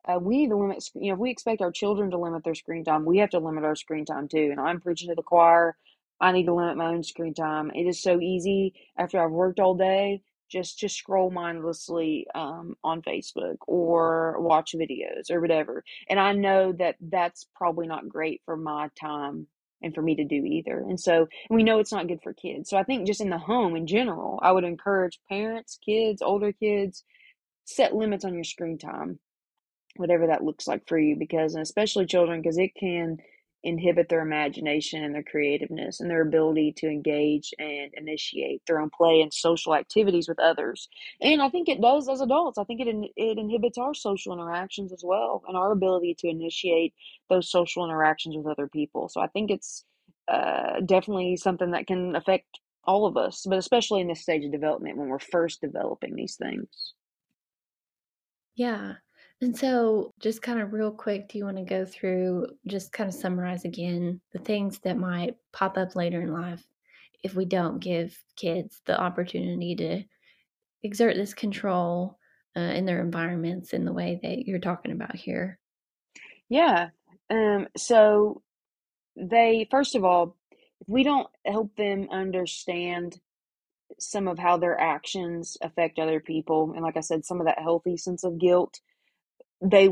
[0.08, 2.56] uh, we need to limit, you know, if we expect our children to limit their
[2.56, 4.50] screen time, we have to limit our screen time too.
[4.52, 5.76] And I'm preaching to the choir.
[6.20, 7.72] I need to limit my own screen time.
[7.74, 13.02] It is so easy after I've worked all day just to scroll mindlessly um, on
[13.02, 15.84] Facebook or watch videos or whatever.
[16.10, 19.48] And I know that that's probably not great for my time
[19.82, 20.78] and for me to do either.
[20.80, 21.66] And so we mm.
[21.66, 22.70] know it's not good for kids.
[22.70, 26.52] So I think just in the home in general, I would encourage parents, kids, older
[26.52, 27.04] kids,
[27.66, 29.20] set limits on your screen time,
[29.96, 33.18] whatever that looks like for you, because and especially children, because it can
[33.64, 38.90] inhibit their imagination and their creativeness and their ability to engage and initiate their own
[38.90, 40.90] play and social activities with others.
[41.22, 42.58] And I think it does as adults.
[42.58, 46.94] I think it it inhibits our social interactions as well and our ability to initiate
[47.30, 49.10] those social interactions with other people.
[49.10, 49.86] So I think it's
[50.28, 54.52] uh, definitely something that can affect all of us, but especially in this stage of
[54.52, 56.94] development when we're first developing these things.
[58.56, 58.94] Yeah.
[59.42, 63.08] And so, just kind of real quick, do you want to go through, just kind
[63.08, 66.64] of summarize again the things that might pop up later in life
[67.24, 70.04] if we don't give kids the opportunity to
[70.84, 72.20] exert this control
[72.56, 75.58] uh, in their environments in the way that you're talking about here?
[76.48, 76.90] Yeah.
[77.32, 78.44] Um, so
[79.16, 80.36] they, first of all,
[80.82, 83.20] if we don't help them understand
[84.00, 87.60] some of how their actions affect other people, and like I said, some of that
[87.60, 88.80] healthy sense of guilt,
[89.62, 89.90] they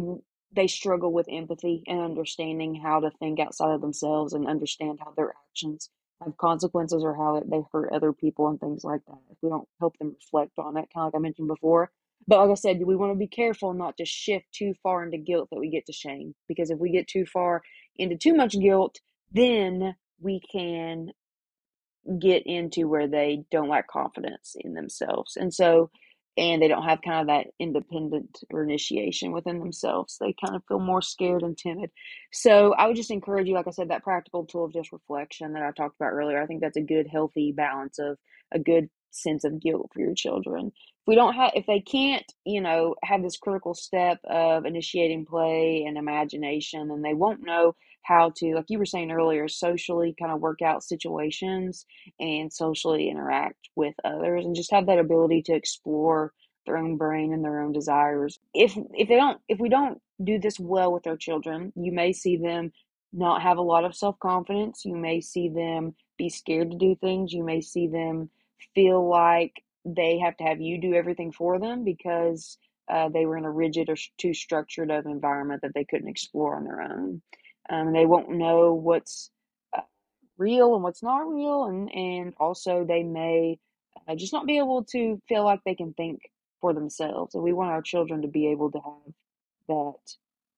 [0.55, 5.13] they struggle with empathy and understanding how to think outside of themselves and understand how
[5.15, 5.89] their actions
[6.23, 9.19] have consequences or how they hurt other people and things like that.
[9.29, 11.91] If we don't help them reflect on it, kind of like I mentioned before.
[12.27, 15.17] But like I said, we want to be careful not to shift too far into
[15.17, 16.35] guilt that we get to shame.
[16.47, 17.61] Because if we get too far
[17.95, 18.99] into too much guilt,
[19.31, 21.11] then we can
[22.19, 25.37] get into where they don't lack confidence in themselves.
[25.37, 25.91] And so,
[26.37, 30.17] and they don't have kind of that independent or initiation within themselves.
[30.19, 31.91] They kind of feel more scared and timid.
[32.31, 35.53] So I would just encourage you, like I said, that practical tool of just reflection
[35.53, 36.41] that I talked about earlier.
[36.41, 38.17] I think that's a good, healthy balance of
[38.51, 40.67] a good sense of guilt for your children.
[40.67, 45.25] If we don't have, if they can't, you know, have this critical step of initiating
[45.25, 50.15] play and imagination, then they won't know how to, like you were saying earlier, socially
[50.19, 51.85] kind of work out situations
[52.19, 56.33] and socially interact with others and just have that ability to explore
[56.65, 58.39] their own brain and their own desires.
[58.53, 62.13] If if they don't if we don't do this well with our children, you may
[62.13, 62.71] see them
[63.13, 64.85] not have a lot of self-confidence.
[64.85, 67.33] You may see them be scared to do things.
[67.33, 68.29] You may see them
[68.75, 72.57] feel like they have to have you do everything for them because
[72.89, 76.55] uh, they were in a rigid or too structured of environment that they couldn't explore
[76.55, 77.21] on their own.
[77.69, 79.29] Um, they won't know what's
[79.77, 79.81] uh,
[80.37, 83.59] real and what's not real, and and also they may
[84.07, 86.21] uh, just not be able to feel like they can think
[86.61, 87.35] for themselves.
[87.35, 89.13] And we want our children to be able to have
[89.67, 90.15] that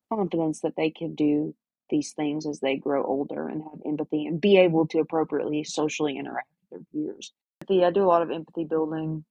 [0.09, 1.53] confidence that they can do
[1.89, 6.17] these things as they grow older and have empathy and be able to appropriately socially
[6.17, 7.33] interact with their peers.
[7.69, 9.23] I do a lot of empathy building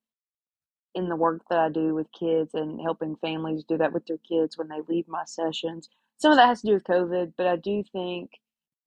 [0.94, 4.18] in the work that I do with kids and helping families do that with their
[4.18, 5.88] kids when they leave my sessions.
[6.20, 8.30] Some of that has to do with COVID, but I do think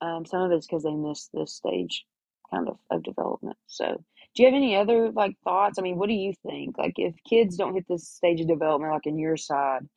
[0.02, 2.06] um, some of it's because they missed this stage
[2.52, 3.58] kind of of development.
[3.68, 4.04] So,
[4.36, 5.80] do you have any other like thoughts?
[5.80, 6.78] I mean, what do you think?
[6.78, 9.88] Like, if kids don't hit this stage of development, like in your side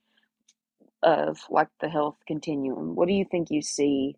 [1.02, 4.16] of like the health continuum, what do you think you see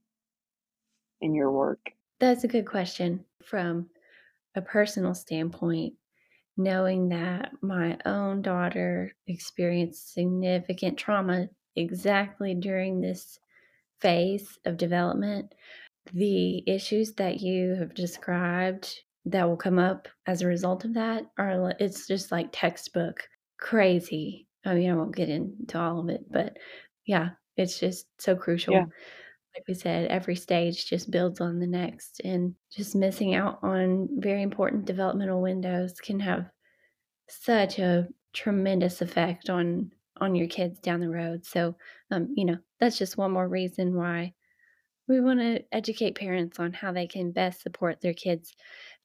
[1.20, 1.90] in your work?
[2.20, 3.24] That's a good question.
[3.44, 3.88] From
[4.54, 5.94] a personal standpoint,
[6.56, 11.48] knowing that my own daughter experienced significant trauma
[11.78, 13.38] exactly during this
[14.00, 15.54] phase of development,
[16.12, 18.94] the issues that you have described
[19.26, 24.46] that will come up as a result of that are it's just like textbook crazy.
[24.64, 26.56] I mean, I won't get into all of it, but
[27.06, 28.74] yeah, it's just so crucial.
[28.74, 28.84] Yeah.
[29.54, 34.08] Like we said, every stage just builds on the next, and just missing out on
[34.18, 36.46] very important developmental windows can have
[37.28, 41.44] such a tremendous effect on on your kids down the road.
[41.46, 41.76] So,
[42.10, 44.34] um, you know, that's just one more reason why
[45.08, 48.54] we want to educate parents on how they can best support their kids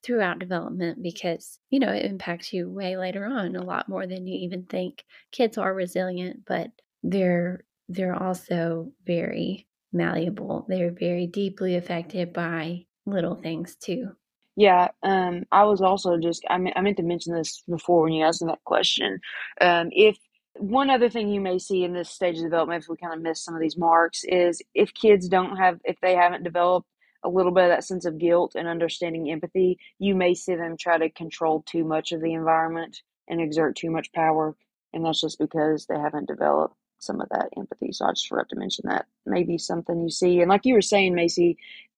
[0.04, 4.28] throughout development because, you know, it impacts you way later on a lot more than
[4.28, 5.04] you even think.
[5.32, 6.72] Kids are resilient, but
[7.04, 10.66] they're they're also very malleable.
[10.68, 14.12] They're very deeply affected by little things too.
[14.56, 18.14] Yeah, um, I was also just I, mean, I meant to mention this before when
[18.14, 19.20] you asked me that question.
[19.62, 20.18] Um, if
[20.58, 23.22] one other thing you may see in this stage of development, if we kind of
[23.22, 26.88] miss some of these marks, is if kids don't have, if they haven't developed
[27.24, 30.76] a little bit of that sense of guilt and understanding empathy, you may see them
[30.78, 34.56] try to control too much of the environment and exert too much power.
[34.94, 37.92] And that's just because they haven't developed some of that empathy.
[37.92, 39.06] So I just forgot to mention that.
[39.26, 40.42] Maybe something you see.
[40.42, 41.58] And like you were saying, Macy,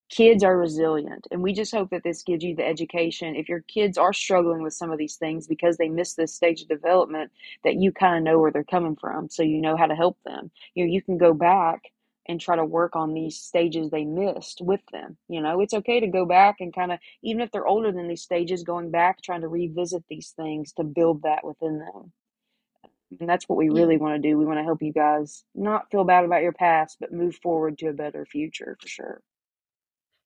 [0.09, 3.35] kids are resilient and we just hope that this gives you the education.
[3.35, 6.61] If your kids are struggling with some of these things because they missed this stage
[6.61, 7.31] of development
[7.63, 10.17] that you kind of know where they're coming from so you know how to help
[10.25, 10.51] them.
[10.75, 11.81] You know you can go back
[12.27, 15.59] and try to work on these stages they missed with them you know?
[15.61, 18.63] It's okay to go back and kind of even if they're older than these stages
[18.63, 22.11] going back trying to revisit these things to build that within them.
[23.19, 24.37] And that's what we really want to do.
[24.37, 27.77] We want to help you guys not feel bad about your past but move forward
[27.79, 29.21] to a better future for sure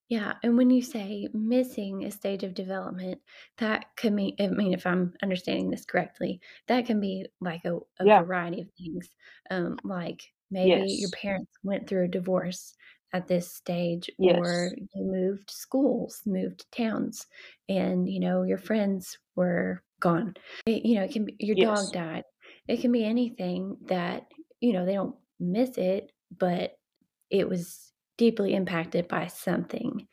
[0.10, 3.22] Yeah, and when you say missing a stage of development,
[3.58, 7.78] that could mean, I mean, if I'm understanding this correctly, that can be like a,
[8.00, 9.08] a yeah variety of things.
[9.52, 12.74] Um, like maybe your yes parents went through a divorce
[13.14, 17.28] at this stage, or yes you moved schools, moved towns,
[17.68, 20.34] and you know your friends were gone.
[20.66, 22.24] It- you know, it can be your dog yes died.
[22.68, 26.78] It can be anything that, you know, they don't miss it, but
[27.30, 30.08] it was deeply impacted by something.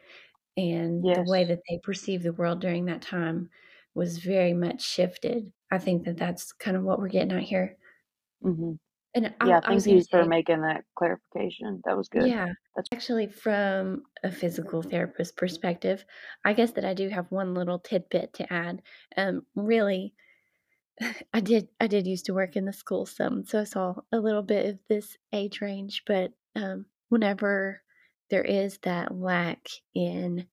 [0.56, 3.50] And the way that they perceived the world during that time
[3.94, 5.52] was very much shifted.
[5.72, 7.78] I think that that's kind of what we're getting at here.
[8.42, 8.74] hmm
[9.14, 11.82] And I, Yeah, I was thank you for say, making that clarification.
[11.84, 12.34] That was good.
[12.34, 16.04] yeah, That's actually, from a physical therapist perspective,
[16.44, 18.82] I guess that I do have one little tidbit to add.
[19.16, 20.14] Um, really,
[21.34, 24.20] I did I did used to work in the school some, so I saw a
[24.20, 27.82] little bit of this age range, but um, whenever
[28.30, 30.46] there is that lack in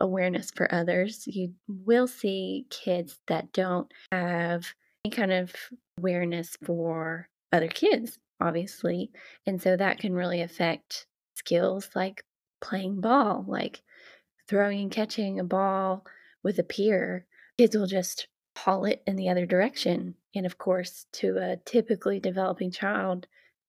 [0.00, 4.66] awareness for others, you will see kids that don't have
[5.04, 5.54] any kind of
[5.98, 9.10] awareness for other kids, obviously.
[9.46, 12.24] And so that can really affect skills like
[12.60, 13.82] playing ball, like
[14.48, 16.04] throwing and catching a ball
[16.42, 17.26] with a peer.
[17.58, 20.14] Kids will just haul it in the other direction.
[20.34, 23.26] And of course, to a typically developing child,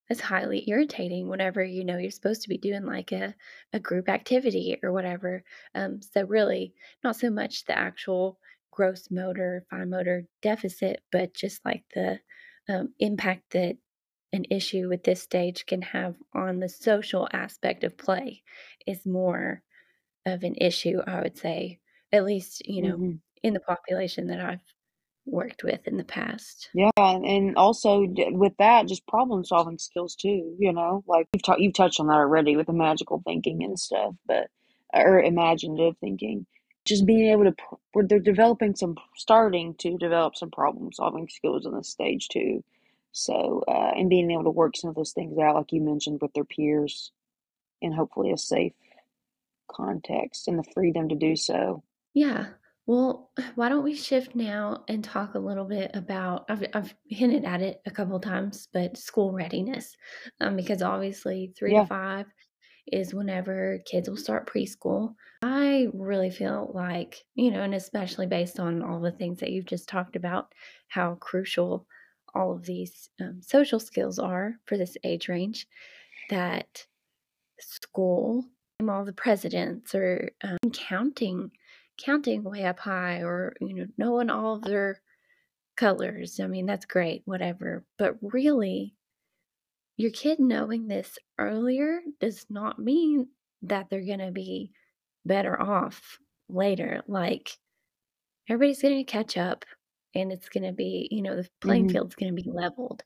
[0.08, 3.34] that's highly irritating whenever you know you're supposed to be doing like a,
[3.72, 5.44] a group activity or whatever.
[5.74, 8.38] Um, so, really, not so much the actual
[8.70, 12.20] gross motor, fine motor deficit, but just like the
[12.68, 13.76] um, impact that
[14.32, 18.42] an issue with this stage can have on the social aspect of play
[18.86, 19.62] is more
[20.26, 21.80] of an issue, I would say,
[22.12, 24.62] at least, you know, hmm in the population that I've
[25.26, 26.68] worked with in the past.
[26.74, 30.54] Yeah, and also with that, just problem solving skills too.
[30.58, 33.78] You know, like you've ta- you've touched on that already with the magical thinking and
[33.78, 34.48] stuff, but
[34.92, 36.46] or imaginative thinking.
[36.84, 37.54] Just being able to,
[37.94, 42.62] where they're developing some, starting to develop some problem solving skills on this stage too.
[43.10, 46.18] So, uh, and being able to work some of those things out, like you mentioned,
[46.20, 47.10] with their peers,
[47.80, 48.74] in hopefully a safe
[49.70, 51.82] context and the freedom to do so.
[52.12, 52.48] Yeah.
[52.86, 57.44] Well, why don't we shift now and talk a little bit about I've I've hinted
[57.44, 59.96] at it a couple times, but school readiness.
[60.40, 61.86] Um, because obviously three to Yeah.
[61.86, 62.26] five
[62.92, 65.14] is whenever kids will start preschool.
[65.42, 69.66] I really feel like, you know, and especially based on all the things that you've
[69.66, 70.54] just talked about,
[70.88, 71.86] how crucial
[72.34, 75.68] all of these um, social skills are for this age range
[76.30, 76.86] that
[77.60, 78.44] school,
[78.88, 81.50] all the presidents or um, counting,
[81.98, 85.02] counting way up high, or you know, knowing all of their
[85.76, 86.40] colors.
[86.40, 87.86] I mean, that's great, whatever.
[87.98, 88.96] But really,
[89.96, 93.28] your kid knowing this earlier does not mean
[93.62, 94.72] that they're going to be
[95.24, 96.18] better off
[96.48, 97.02] later.
[97.06, 97.50] Like,
[98.48, 99.64] everybody's going to catch up
[100.14, 101.88] and it's going to be, you know, the playing Mhm.
[101.88, 103.04] field's going to be leveled.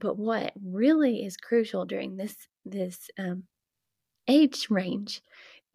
[0.00, 3.44] But what really is crucial during this this um,
[4.28, 5.22] age range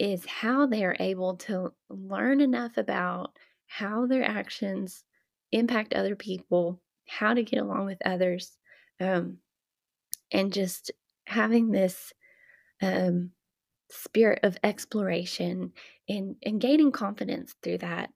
[0.02, 3.38] is how they are able to learn enough about
[3.68, 5.04] how their actions
[5.52, 8.58] impact other people, how to get along with others,
[9.00, 9.38] um,
[10.32, 10.90] and just
[11.26, 12.14] having this
[12.82, 13.30] um,
[13.92, 15.72] spirit of exploration
[16.10, 18.10] and, and gaining confidence through that.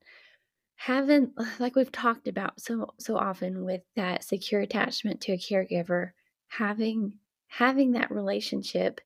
[0.78, 6.12] Having like we've talked about so so often with that secure attachment to a caregiver
[6.48, 7.14] having
[7.48, 9.02] having that relationship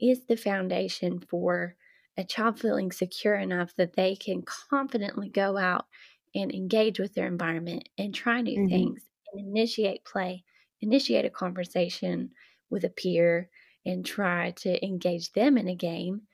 [0.00, 1.76] is the foundation for
[2.16, 5.86] a child feeling secure enough that they can confidently go out
[6.34, 8.64] and engage with their environment and try new Mhm.
[8.68, 10.44] things and initiate play
[10.80, 12.30] initiate a conversation
[12.70, 13.50] with a peer
[13.86, 16.26] and try to engage them in a game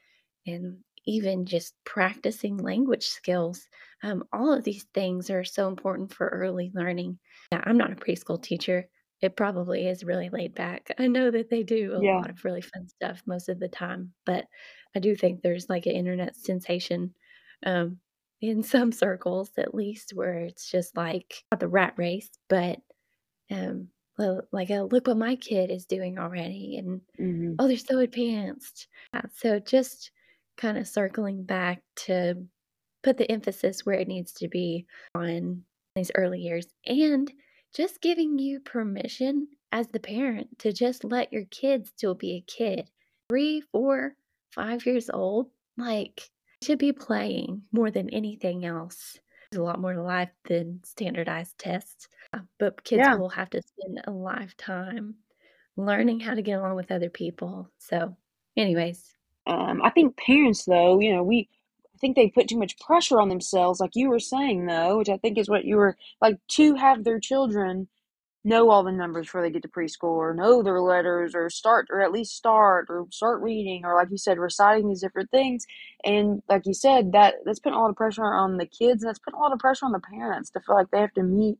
[0.46, 3.68] and even just practicing language skills.
[4.02, 7.18] Um, all of these things are so important for early learning.
[7.52, 8.88] Yeah, I'm not a preschool teacher.
[9.22, 10.90] It probably is really laid back.
[10.98, 12.22] I know that they do a Yeah.
[12.22, 14.46] lot of really fun stuff most of the time, but
[14.94, 17.14] I do think there's like an internet sensation
[17.64, 18.00] um,
[18.40, 22.80] in some circles, at least, where it's just like not the rat race, but
[23.50, 23.88] um,
[24.52, 27.60] like a look what my kid is doing already, and Mhm.
[27.60, 28.88] oh, they're so advanced.
[29.32, 30.10] So just
[30.56, 32.46] kind of circling back to
[33.02, 35.64] put the emphasis where it needs to be on
[35.96, 37.32] these early years and
[37.74, 42.40] just giving you permission as the parent to just let your kid still be a
[42.50, 42.88] kid.
[43.28, 44.16] Three, four,
[44.54, 46.28] five years old, like
[46.62, 49.18] should be playing more than anything else.
[49.50, 53.14] There's a lot more to life than standardized tests, uh, but kids Yeah.
[53.14, 55.14] will have to spend a lifetime
[55.76, 57.70] learning how to get along with other people.
[57.78, 58.16] So,
[58.56, 59.14] anyways,
[59.46, 61.48] Um, I think parents, though, you know, we,
[62.00, 65.18] think they put too much pressure on themselves, like you were saying, though, which I
[65.18, 67.88] think is what you were like to have their children
[68.44, 71.86] know all the numbers before they get to preschool or know their letters or start
[71.90, 75.66] or at least start or start reading or like you said reciting these different things.
[76.04, 79.08] And like you said that that's putting a lot of pressure on the kids and
[79.08, 81.22] that's putting a lot of pressure on the parents to feel like they have to
[81.22, 81.58] meet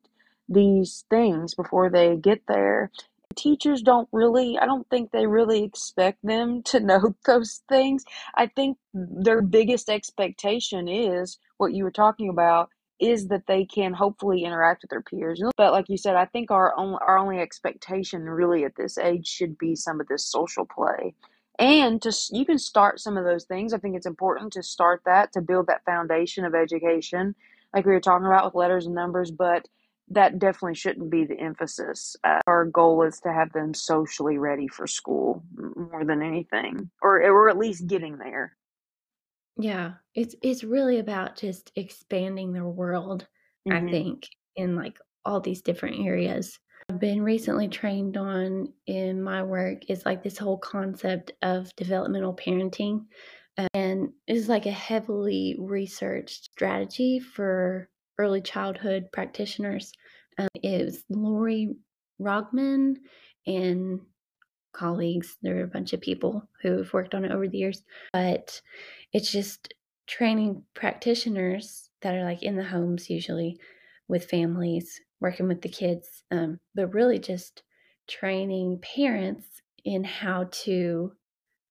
[0.49, 2.91] these things before they get there
[3.37, 8.05] teachers don't really i don't think they really expect them to know those things.
[8.35, 13.95] I think their biggest expectation is what you were talking about is that they can
[13.95, 15.43] hopefully interact with their peers.
[15.57, 19.27] But like you said i think our only our only expectation really at this age
[19.27, 21.15] should be some of this social play.
[21.59, 23.73] And just you can start some of those things.
[23.75, 27.35] I think it's important to start that to build that foundation of education
[27.75, 29.69] like we were talking about with letters and numbers but
[30.11, 32.17] that definitely shouldn't be the emphasis.
[32.25, 35.43] Uh, our goal is to have them socially ready for school
[35.77, 38.57] more than anything, or or at least getting there.
[39.57, 43.29] Yeah, it's it's really about just expanding their world,
[43.69, 43.91] I Mhm.
[43.91, 46.59] think, in like all these different areas.
[46.89, 52.35] I've been recently trained on in my work is like this whole concept of developmental
[52.35, 53.07] parenting.
[53.75, 59.93] And it's like a heavily researched strategy for early childhood practitioners.
[60.39, 61.75] Um, was Lori
[62.21, 62.97] Roggman
[63.47, 64.01] and
[64.73, 65.37] colleagues.
[65.43, 67.83] There are a bunch of people who have worked on it over the years,
[68.13, 68.61] but
[69.13, 69.75] it's just
[70.07, 73.59] training practitioners that are like in the homes usually
[74.09, 77.63] with families working with the kids um, but really just
[78.09, 79.47] training parents
[79.85, 81.13] in how to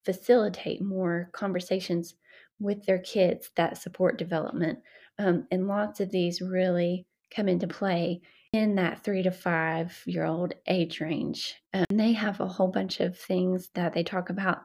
[0.05, 2.15] facilitate more conversations
[2.59, 4.79] with their kids that support development
[5.19, 7.05] um, and lots of these really
[7.35, 8.21] come into play
[8.53, 11.55] in that three to five year old age range.
[11.73, 14.59] Um, and they have a whole bunch of things that they talk about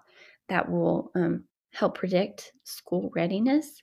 [0.48, 3.82] that will um, help predict school readiness.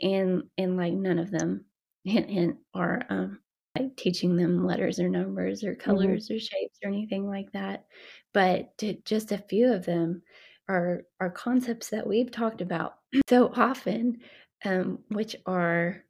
[0.00, 1.64] And, and like none of them
[2.04, 3.40] hint, hint are um,
[3.78, 7.84] like teaching them letters or numbers or colors or shapes or anything like that.
[8.32, 10.22] But to, just a few of them
[10.68, 12.94] are, are concepts that we've talked about
[13.28, 14.18] so often,
[14.64, 16.04] um, which are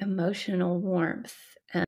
[0.00, 1.36] emotional warmth,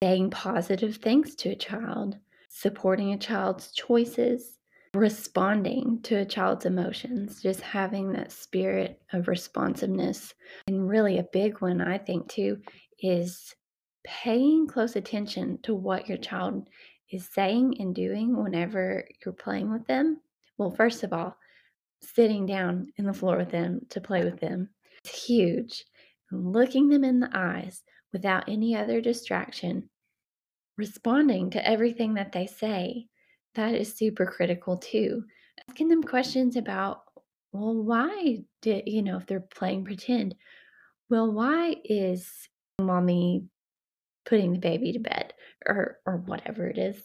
[0.02, 2.16] saying positive things to a child,
[2.48, 4.58] supporting a child's choices,
[4.94, 10.34] responding to a child's emotions, just having that spirit of responsiveness.
[10.66, 12.58] And really, a big one, I think, too,
[13.00, 13.54] is
[14.04, 16.68] paying close attention to what your child
[17.10, 20.20] is saying and doing whenever you're playing with them.
[20.58, 21.36] Well, first of all,
[22.02, 24.70] sitting down in the floor with them to play with them.
[25.04, 25.84] It's huge.
[26.30, 27.82] Looking them in the eyes
[28.12, 29.88] without any other distraction,
[30.76, 33.06] responding to everything that they say,
[33.54, 35.24] that is super critical too.
[35.68, 37.02] Asking them questions about,
[37.52, 40.34] well, why did, you know, if they're playing pretend,
[41.10, 42.48] well, why is
[42.78, 43.44] mommy
[44.24, 45.34] putting the baby to bed
[45.66, 46.96] or or whatever it is?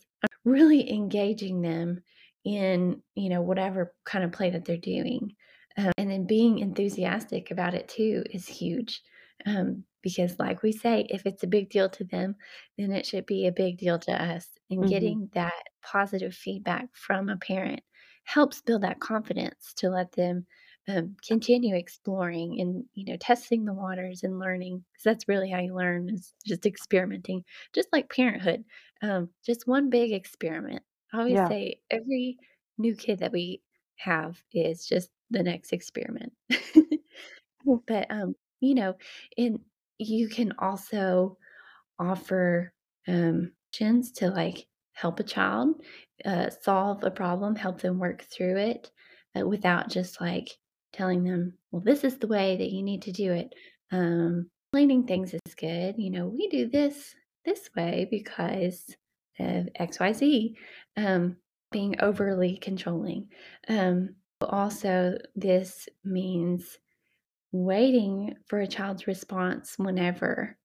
[0.45, 2.01] Really engaging them
[2.45, 5.35] in, you know, whatever kind of play that they're doing.
[5.77, 9.01] Um, and then being enthusiastic about it too is huge.
[9.45, 12.35] Um, because, like we say, if it's a big deal to them,
[12.77, 14.49] then it should be a big deal to us.
[14.69, 14.87] And Mhm.
[14.87, 17.81] getting that positive feedback from a parent
[18.25, 20.45] helps build that confidence to let them
[20.89, 25.59] um, continue exploring and you know testing the waters and learning because that's really how
[25.59, 27.43] you learn is just experimenting
[27.73, 28.63] just like parenthood
[29.01, 30.83] um, just one big experiment
[31.13, 31.49] i always Yeah.
[31.49, 32.37] say every
[32.77, 33.61] new kid that we
[33.95, 36.33] have is just the next experiment
[37.87, 38.95] but um you know
[39.37, 39.59] and
[39.99, 41.37] you can also
[41.99, 42.73] offer
[43.07, 45.75] um options to like help a child
[46.25, 48.91] uh, solve a problem help them work through it
[49.37, 50.49] uh, without just like
[50.93, 53.53] telling them well this is the way that you need to do it.
[53.91, 58.83] Um explaining things is good you know we do this this way because
[59.39, 60.53] of xyz
[60.97, 61.37] um
[61.71, 63.27] being overly controlling.
[63.67, 66.77] Um also this means
[67.51, 70.57] waiting for a child's response whenever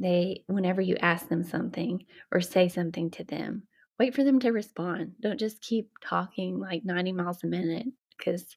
[0.00, 3.62] they whenever you ask them something or say something to them.
[3.98, 5.12] Wait for them to respond.
[5.20, 8.56] Don't just keep talking like 90 miles a minute because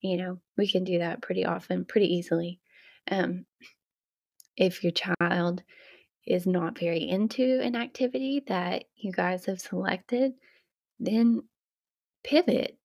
[0.00, 2.60] you know we can do that pretty often pretty easily.
[3.10, 3.46] Um,
[4.56, 5.62] if your child
[6.26, 10.32] is not very into an activity that you guys have selected
[11.00, 11.42] then
[12.22, 12.78] pivot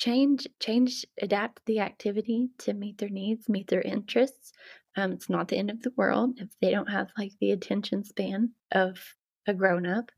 [0.00, 4.52] change change adapt the activity to meet their needs meet their interests
[4.96, 8.02] um, it's not the end of the world if they don't have like the attention
[8.02, 8.98] span of
[9.46, 10.10] a grown-up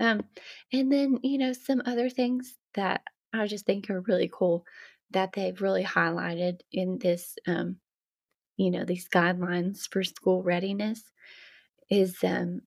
[0.00, 0.22] um,
[0.72, 3.02] and then you know some other things that
[3.34, 4.64] i just think are really cool
[5.10, 7.76] that they've really highlighted in this um,
[8.56, 11.02] you know these guidelines for school readiness
[11.90, 12.62] is um,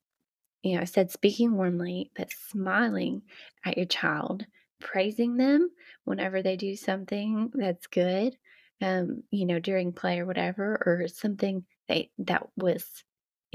[0.63, 3.21] you know, I said speaking warmly, but smiling
[3.65, 4.45] at your child,
[4.79, 5.69] praising them
[6.05, 8.35] whenever they do something that's good,
[8.81, 12.85] um, you know, during play or whatever, or something they that was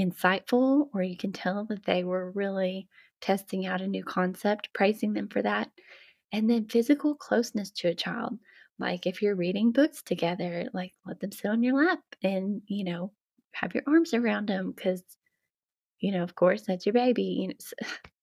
[0.01, 2.89] insightful, or you can tell that they were really
[3.21, 5.71] testing out a new concept, praising them for that.
[6.33, 8.39] And then physical closeness to a child.
[8.79, 12.85] Like if you're reading books together, like let them sit on your lap and, you
[12.85, 13.13] know,
[13.53, 15.03] have your arms around them because
[16.01, 17.23] you know, of course, that's your baby.
[17.23, 17.55] You know,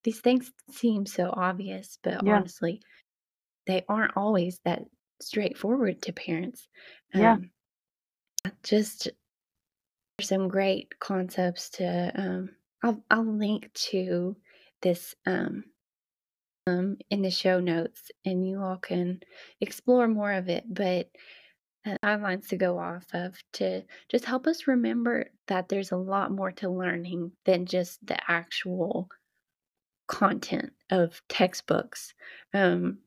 [0.04, 2.28] these things seem so obvious, but Yeah.
[2.28, 2.82] honestly,
[3.68, 4.84] they aren't always that
[5.22, 6.70] straightforward to parents.
[7.14, 7.38] Yeah.
[7.38, 7.52] Um,
[8.64, 9.10] just
[10.22, 12.12] some great concepts to.
[12.16, 14.36] Um, I'll I'll link to
[14.82, 15.66] this um,
[16.68, 19.22] um, in the show notes, and you all can
[19.60, 20.66] explore more of it.
[20.74, 21.12] But
[21.86, 26.32] uh, guidelines to go off of to just help us remember that there's a lot
[26.32, 29.10] more to learning than just the actual
[30.12, 32.14] content of textbooks.
[32.54, 33.00] Um,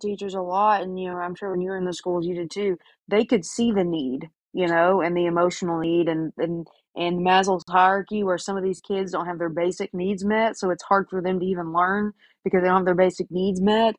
[0.00, 2.34] teachers a lot, and you know, I'm sure when you were in the schools, you
[2.34, 2.76] did too.
[3.06, 7.62] They could see the need, you know, and the emotional need, and and and Maslow's
[7.68, 11.06] hierarchy, where some of these kids don't have their basic needs met, so it's hard
[11.08, 13.94] for them to even learn because they don't have their basic needs met.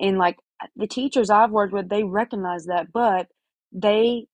[0.00, 0.36] And like
[0.76, 3.28] the teachers I've worked with, they recognize that, but
[3.72, 4.26] they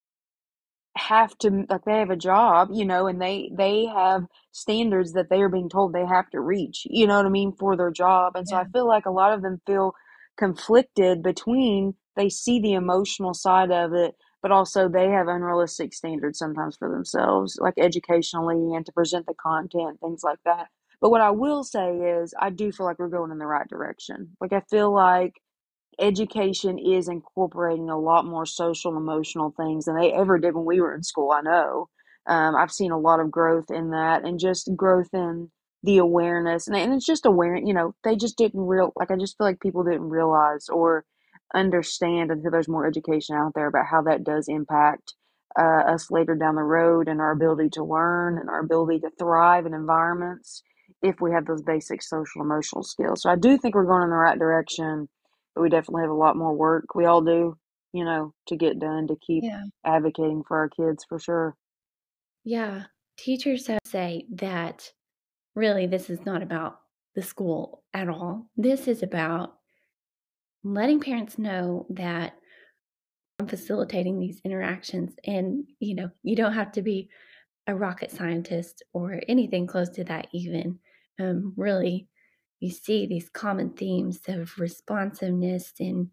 [0.98, 5.30] have to like they have a job you know and they they have standards that
[5.30, 7.90] they are being told they have to reach you know what i mean for their
[7.90, 9.94] job and so i feel like a lot of them feel
[10.36, 16.38] conflicted between they see the emotional side of it but also they have unrealistic standards
[16.38, 20.68] sometimes for themselves like educationally and to present the content things like that.
[21.00, 23.68] But what i will say is i do feel like we're going in the right
[23.68, 24.36] direction.
[24.40, 25.34] Like i feel like
[26.00, 30.64] education is incorporating a lot more social and emotional things than they ever did when
[30.64, 31.30] we were in school.
[31.32, 31.88] I know.
[32.26, 35.50] Um, I've seen a lot of growth in that and just growth in
[35.82, 36.66] the awareness.
[36.66, 39.46] And, and it's just awareness, you know, they just didn't real, like, I just feel
[39.46, 41.04] like people didn't realize or
[41.54, 45.14] understand until there's more education out there about how that does impact
[45.58, 49.10] uh, us later down the road and our ability to learn and our ability to
[49.18, 50.62] thrive in environments
[51.02, 53.22] if we have those basic social emotional skills.
[53.22, 55.08] So I do think we're going in the right direction
[55.60, 56.94] we definitely have a lot more work.
[56.94, 57.56] We all do,
[57.92, 59.64] you know, to get done to keep yeah.
[59.84, 61.56] advocating for our kids for sure.
[62.44, 62.84] Yeah.
[63.16, 64.92] Teachers have say that
[65.54, 66.78] really this is not about
[67.14, 68.48] the school at all.
[68.56, 69.54] This is about
[70.62, 72.34] letting parents know that
[73.40, 75.14] I'm facilitating these interactions.
[75.24, 77.08] And, you know, you don't have to be
[77.66, 80.78] a rocket scientist or anything close to that, even.
[81.20, 82.08] Um, really,
[82.60, 86.08] you see these common themes of responsiveness and,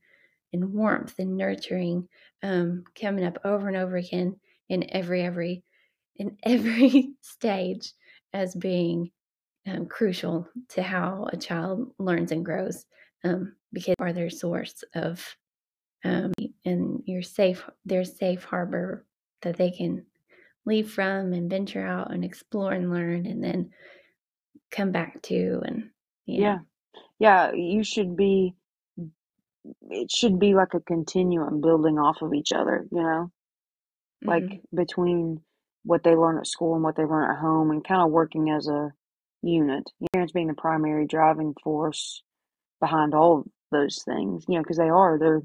[0.53, 2.07] and warmth and nurturing
[2.43, 4.35] um, coming up over and over again
[4.69, 5.63] in every, every,
[6.17, 7.93] in every stage
[8.33, 9.11] as being
[9.67, 12.85] um, crucial to how a child learns and grows
[13.23, 15.35] um, because are their source of
[16.03, 16.31] um,
[16.65, 19.05] and your safe their safe harbor
[19.41, 20.05] that they can
[20.65, 23.71] leave from and venture out and explore and learn and then
[24.71, 25.89] come back to and
[26.25, 26.59] yeah
[27.19, 28.55] yeah you should be
[29.89, 33.31] it should be like a continuum building off of each other you know
[34.23, 34.77] like mm-hmm.
[34.77, 35.41] between
[35.83, 38.49] what they learn at school and what they learn at home and kind of working
[38.49, 38.91] as a
[39.41, 42.23] unit parents being the primary driving force
[42.79, 45.41] behind all those things you know because they are they're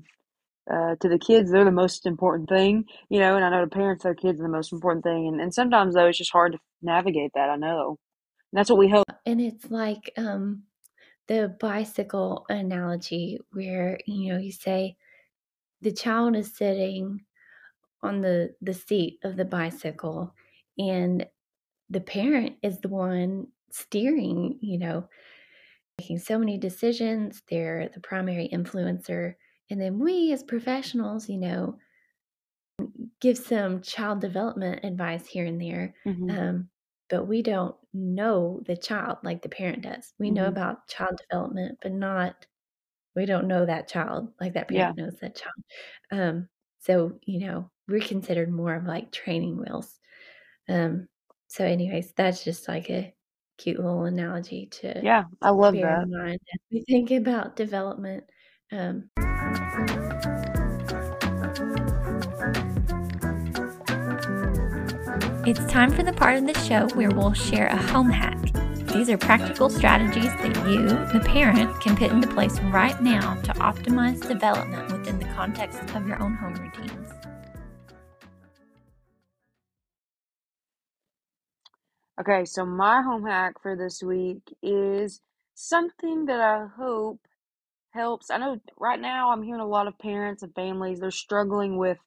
[0.70, 3.70] uh, to the kids, they're the most important thing, you know, and I know the
[3.70, 5.26] parents, their kids are the most important thing.
[5.26, 7.50] And, and sometimes, though, it's just hard to navigate that.
[7.50, 7.98] I know.
[8.52, 9.06] And that's what we hope.
[9.26, 10.62] And it's like um,
[11.30, 14.96] the bicycle analogy where, you know, you say
[15.80, 17.20] the child is sitting
[18.02, 20.34] on the, the seat of the bicycle
[20.76, 21.24] and
[21.88, 25.08] the parent is the one steering, you know,
[26.00, 27.42] making so many decisions.
[27.48, 29.34] They're the primary influencer
[29.70, 31.78] and then we as professionals, you know,
[33.20, 35.94] give some child development advice here and there.
[36.04, 36.30] Mm-hmm.
[36.30, 36.68] Um,
[37.10, 40.14] but we don't know the child like the parent does.
[40.18, 40.36] We mm-hmm.
[40.36, 42.46] know about child development, but not
[43.16, 45.04] we don't know that child like that parent yeah.
[45.04, 45.64] knows that child.
[46.12, 46.48] Um,
[46.78, 49.98] so you know, we're considered more of like training wheels.
[50.68, 51.08] Um,
[51.48, 53.12] so, anyways, that's just like a
[53.58, 56.08] cute little analogy to yeah, I love that.
[56.08, 56.38] Mind
[56.70, 58.24] we think about development.
[58.72, 59.10] Um,
[65.50, 68.38] it's time for the part of the show where we'll share a home hack.
[68.92, 73.52] These are practical strategies that you, the parent, can put into place right now to
[73.54, 77.10] optimize development within the context of your own home routines.
[82.20, 85.20] Okay, so my home hack for this week is
[85.54, 87.18] something that I hope
[87.90, 88.30] helps.
[88.30, 91.98] I know right now I'm hearing a lot of parents and families, they're struggling with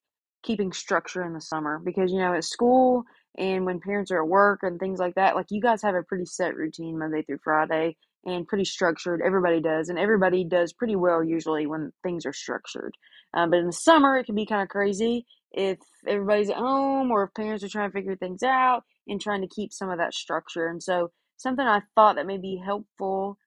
[0.44, 3.04] keeping structure in the summer because, you know, at school
[3.38, 6.04] and when parents are at work and things like that, like you guys have a
[6.04, 9.22] pretty set routine Monday through Friday and pretty structured.
[9.26, 12.96] Everybody does, and everybody does pretty well usually when things are structured.
[13.34, 17.12] Um, but in the summer, it can be kind of crazy if everybody's at home
[17.12, 19.98] or if parents are trying to figure things out and trying to keep some of
[19.98, 20.68] that structure.
[20.68, 23.38] And so, something I thought that may be helpful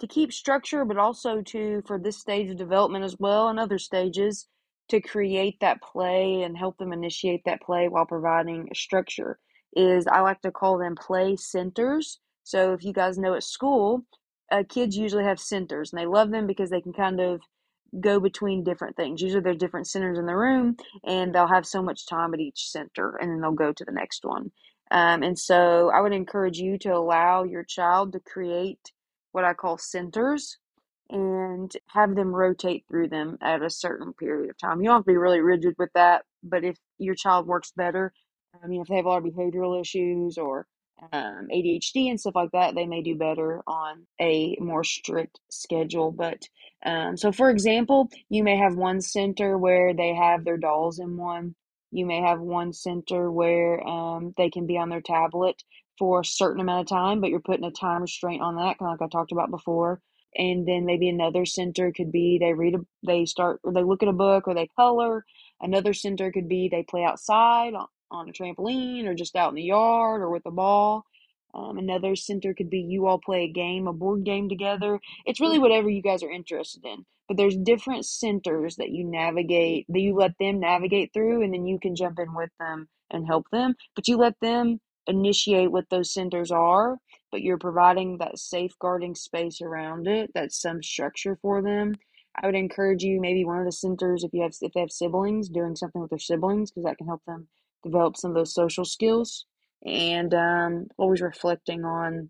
[0.00, 3.78] to keep structure, but also to, for this stage of development as well and other
[3.78, 4.48] stages,
[4.88, 9.38] to create that play and help them initiate that play while providing structure
[9.74, 12.20] is I like to call them play centers.
[12.44, 14.04] So if you guys know at school,
[14.52, 17.40] uh, kids usually have centers and they love them because they can kind of
[18.00, 19.22] go between different things.
[19.22, 22.70] Usually there's different centers in the room and they'll have so much time at each
[22.70, 24.50] center and then they'll go to the next one.
[24.90, 28.92] Um, and so I would encourage you to allow your child to create
[29.32, 30.58] what I call centers
[31.10, 34.80] and have them rotate through them at a certain period of time.
[34.80, 38.12] You don't have to be really rigid with that, but if your child works better,
[38.62, 40.66] I mean, if they have a lot of behavioral issues or
[41.12, 46.12] um, ADHD and stuff like that, they may do better on a more strict schedule.
[46.12, 46.42] But
[46.84, 51.16] um, so, for example, you may have one center where they have their dolls in
[51.16, 51.54] one.
[51.90, 55.62] You may have one center where um, they can be on their tablet
[55.98, 58.92] for a certain amount of time, but you're putting a time restraint on that, kind
[58.92, 60.00] of like I talked about before.
[60.36, 64.02] And then maybe another center could be they read a, they start, or they look
[64.02, 65.24] at a book, or they color.
[65.60, 69.54] Another center could be they play outside on, on a trampoline, or just out in
[69.54, 71.04] the yard, or with a ball.
[71.54, 74.98] Um, another center could be you all play a game, a board game together.
[75.24, 77.06] It's really whatever you guys are interested in.
[77.28, 81.64] But there's different centers that you navigate, that you let them navigate through, and then
[81.64, 83.76] you can jump in with them and help them.
[83.94, 86.98] But you let them initiate what those centers are,
[87.34, 91.96] but you're providing that safeguarding space around it, that's some structure for them.
[92.40, 94.92] I would encourage you maybe one of the centers if you have if they have
[94.92, 97.48] siblings doing something with their siblings because that can help them
[97.82, 99.46] develop some of those social skills
[99.84, 102.28] and um, always reflecting on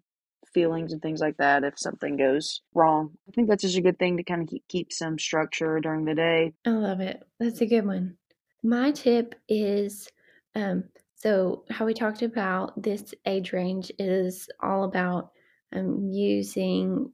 [0.55, 3.11] feelings and things like that if something goes wrong.
[3.29, 6.07] I think that's just a good thing to kind of keep, keep some structure during
[6.07, 6.55] the day.
[6.65, 7.23] I love it.
[7.39, 8.17] That's a good one.
[8.63, 10.09] My tip is
[10.55, 10.85] um,
[11.25, 15.31] so, how we talked about this age range is all about
[15.75, 17.11] um, using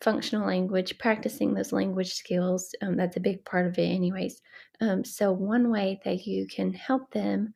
[0.00, 2.74] functional language, practicing those language skills.
[2.82, 4.42] Um, that's a big part of it, anyways.
[4.80, 7.54] Um, so, one way that you can help them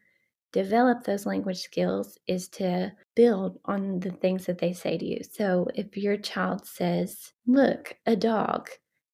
[0.53, 5.25] develop those language skills is to build on the things that they say to you.
[5.29, 8.71] So, if your child says, Look, a dog,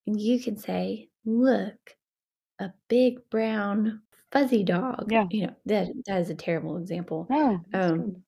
[0.06, 1.96] and you can say, Look,
[2.58, 4.02] a big brown
[4.36, 5.10] fuzzy dog.
[5.10, 5.26] Yeah.
[5.30, 7.26] You know, that that is a terrible example.
[7.30, 7.60] No.
[7.70, 8.22] that's Um, good.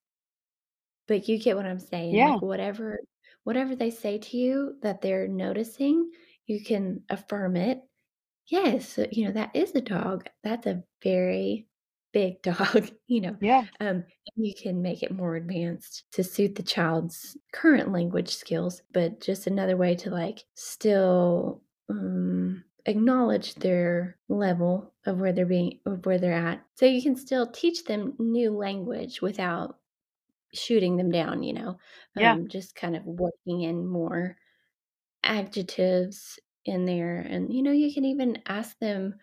[1.06, 2.14] but you get what I'm saying.
[2.14, 2.34] Yeah.
[2.34, 2.98] Like whatever
[3.44, 6.10] whatever they say to you that they're noticing,
[6.46, 7.80] you can affirm it.
[8.48, 10.28] Yes, you know, that is a dog.
[10.42, 11.68] That's a very
[12.12, 13.36] big dog, you know.
[13.40, 13.64] Yeah.
[13.80, 14.04] Um,
[14.36, 19.46] you can make it more advanced to suit the child's current language skills, but just
[19.46, 22.57] another way to like still um,
[22.88, 26.64] acknowledge their level of where they're being of where they're at.
[26.74, 29.78] So you can still teach them new language without
[30.54, 31.78] shooting them down, you know.
[32.16, 32.32] Yeah.
[32.32, 34.36] Um, just kind of working in more
[35.24, 39.14] adjectives in there and you know you can even ask them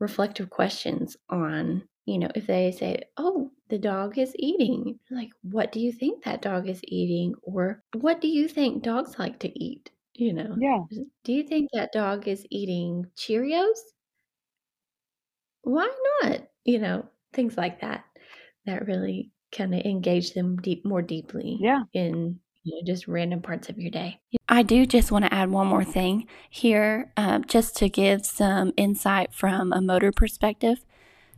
[0.00, 5.72] reflective questions on you know if they say oh the dog is eating like what
[5.72, 9.48] do you think that dog is eating or what do you think dogs like to
[9.58, 10.84] eat you know Yeah.
[11.24, 13.78] do you think that dog is eating cheerios
[15.62, 15.90] why
[16.22, 18.04] not you know things like that
[18.66, 21.84] that really kind of engage them deep more deeply Yeah.
[21.92, 24.20] in you know, just random parts of your day.
[24.48, 28.72] I do just want to add one more thing here, uh, just to give some
[28.76, 30.84] insight from a motor perspective.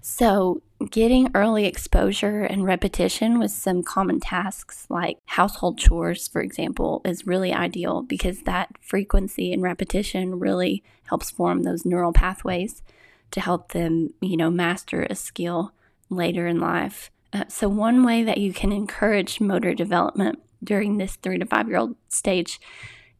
[0.02, 7.00] So, getting early exposure and repetition with some common tasks like household chores, for example,
[7.04, 12.82] is really ideal because that frequency and repetition really helps form those neural pathways
[13.30, 15.72] to help them, you know, master a skill
[16.08, 17.10] later in life.
[17.32, 21.68] Uh, so, one way that you can encourage motor development during this three to five
[21.68, 22.60] year old stage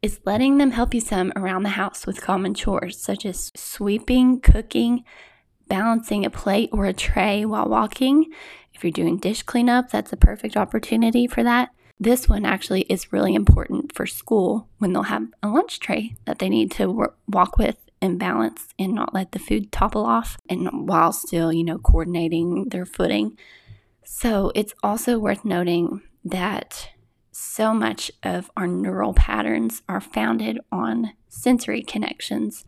[0.02, 4.40] is letting them help you some around the house with common chores such as sweeping,
[4.40, 5.02] cooking,
[5.74, 8.30] balancing a plate or a tray while walking.
[8.72, 11.70] If you're doing dish cleanup, that's a perfect opportunity for that.
[11.98, 16.38] This one actually is really important for school when they'll have a lunch tray that
[16.38, 20.36] they need to wor- walk with and balance and not let the food topple off
[20.48, 23.36] and while still, you know, coordinating their footing.
[24.04, 26.90] So, it's also worth noting that
[27.32, 32.64] so much of our neural patterns are founded on sensory connections.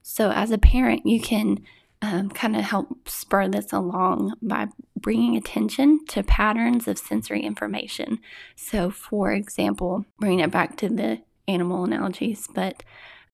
[0.00, 1.60] So, as a parent, you can
[2.06, 8.20] um, kind of help spur this along by bringing attention to patterns of sensory information.
[8.54, 12.84] So, for example, bringing it back to the animal analogies, but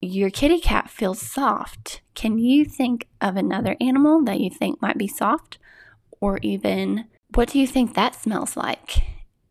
[0.01, 2.01] your kitty cat feels soft.
[2.15, 5.59] Can you think of another animal that you think might be soft?
[6.21, 9.03] Or even, what do you think that smells like?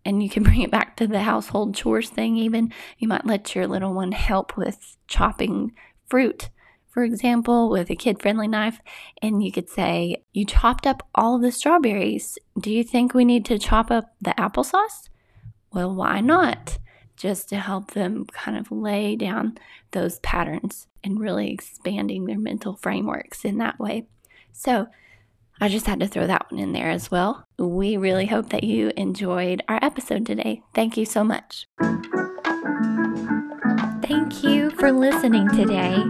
[0.04, 3.54] and you can bring it back to the household chores thing even you might let
[3.54, 5.72] your little one help with chopping
[6.08, 6.50] fruit
[6.92, 8.80] for example with a kid friendly knife
[9.22, 13.46] and you could say you chopped up all the strawberries do you think we need
[13.46, 15.10] to chop up the applesauce
[15.74, 16.78] well why not
[17.18, 19.58] just to help them kind of lay down
[19.92, 24.06] those patterns and really expanding their mental frameworks in that way
[24.52, 24.88] so
[25.64, 27.46] I just had to throw that one in there as well.
[27.60, 30.64] We really hope that you enjoyed our episode today.
[30.74, 31.68] Thank you so much.
[34.12, 36.04] Thank you for listening today.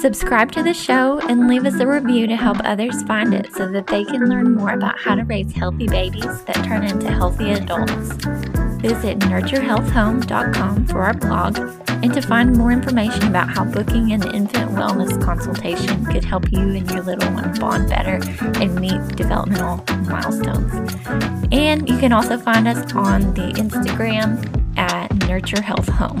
[0.00, 3.70] Subscribe to the show and leave us a review to help others find it so
[3.70, 7.52] that they can learn more about how to raise healthy babies that turn into healthy
[7.52, 7.92] adults.
[8.82, 11.56] Visit nurturehealthhome.com for our blog
[12.02, 16.58] and to find more information about how booking an infant wellness consultation could help you
[16.58, 18.18] and your little one bond better
[18.60, 19.76] and meet developmental
[20.06, 20.92] milestones.
[21.52, 26.20] And you can also find us on the Instagram at Nurture Health Home.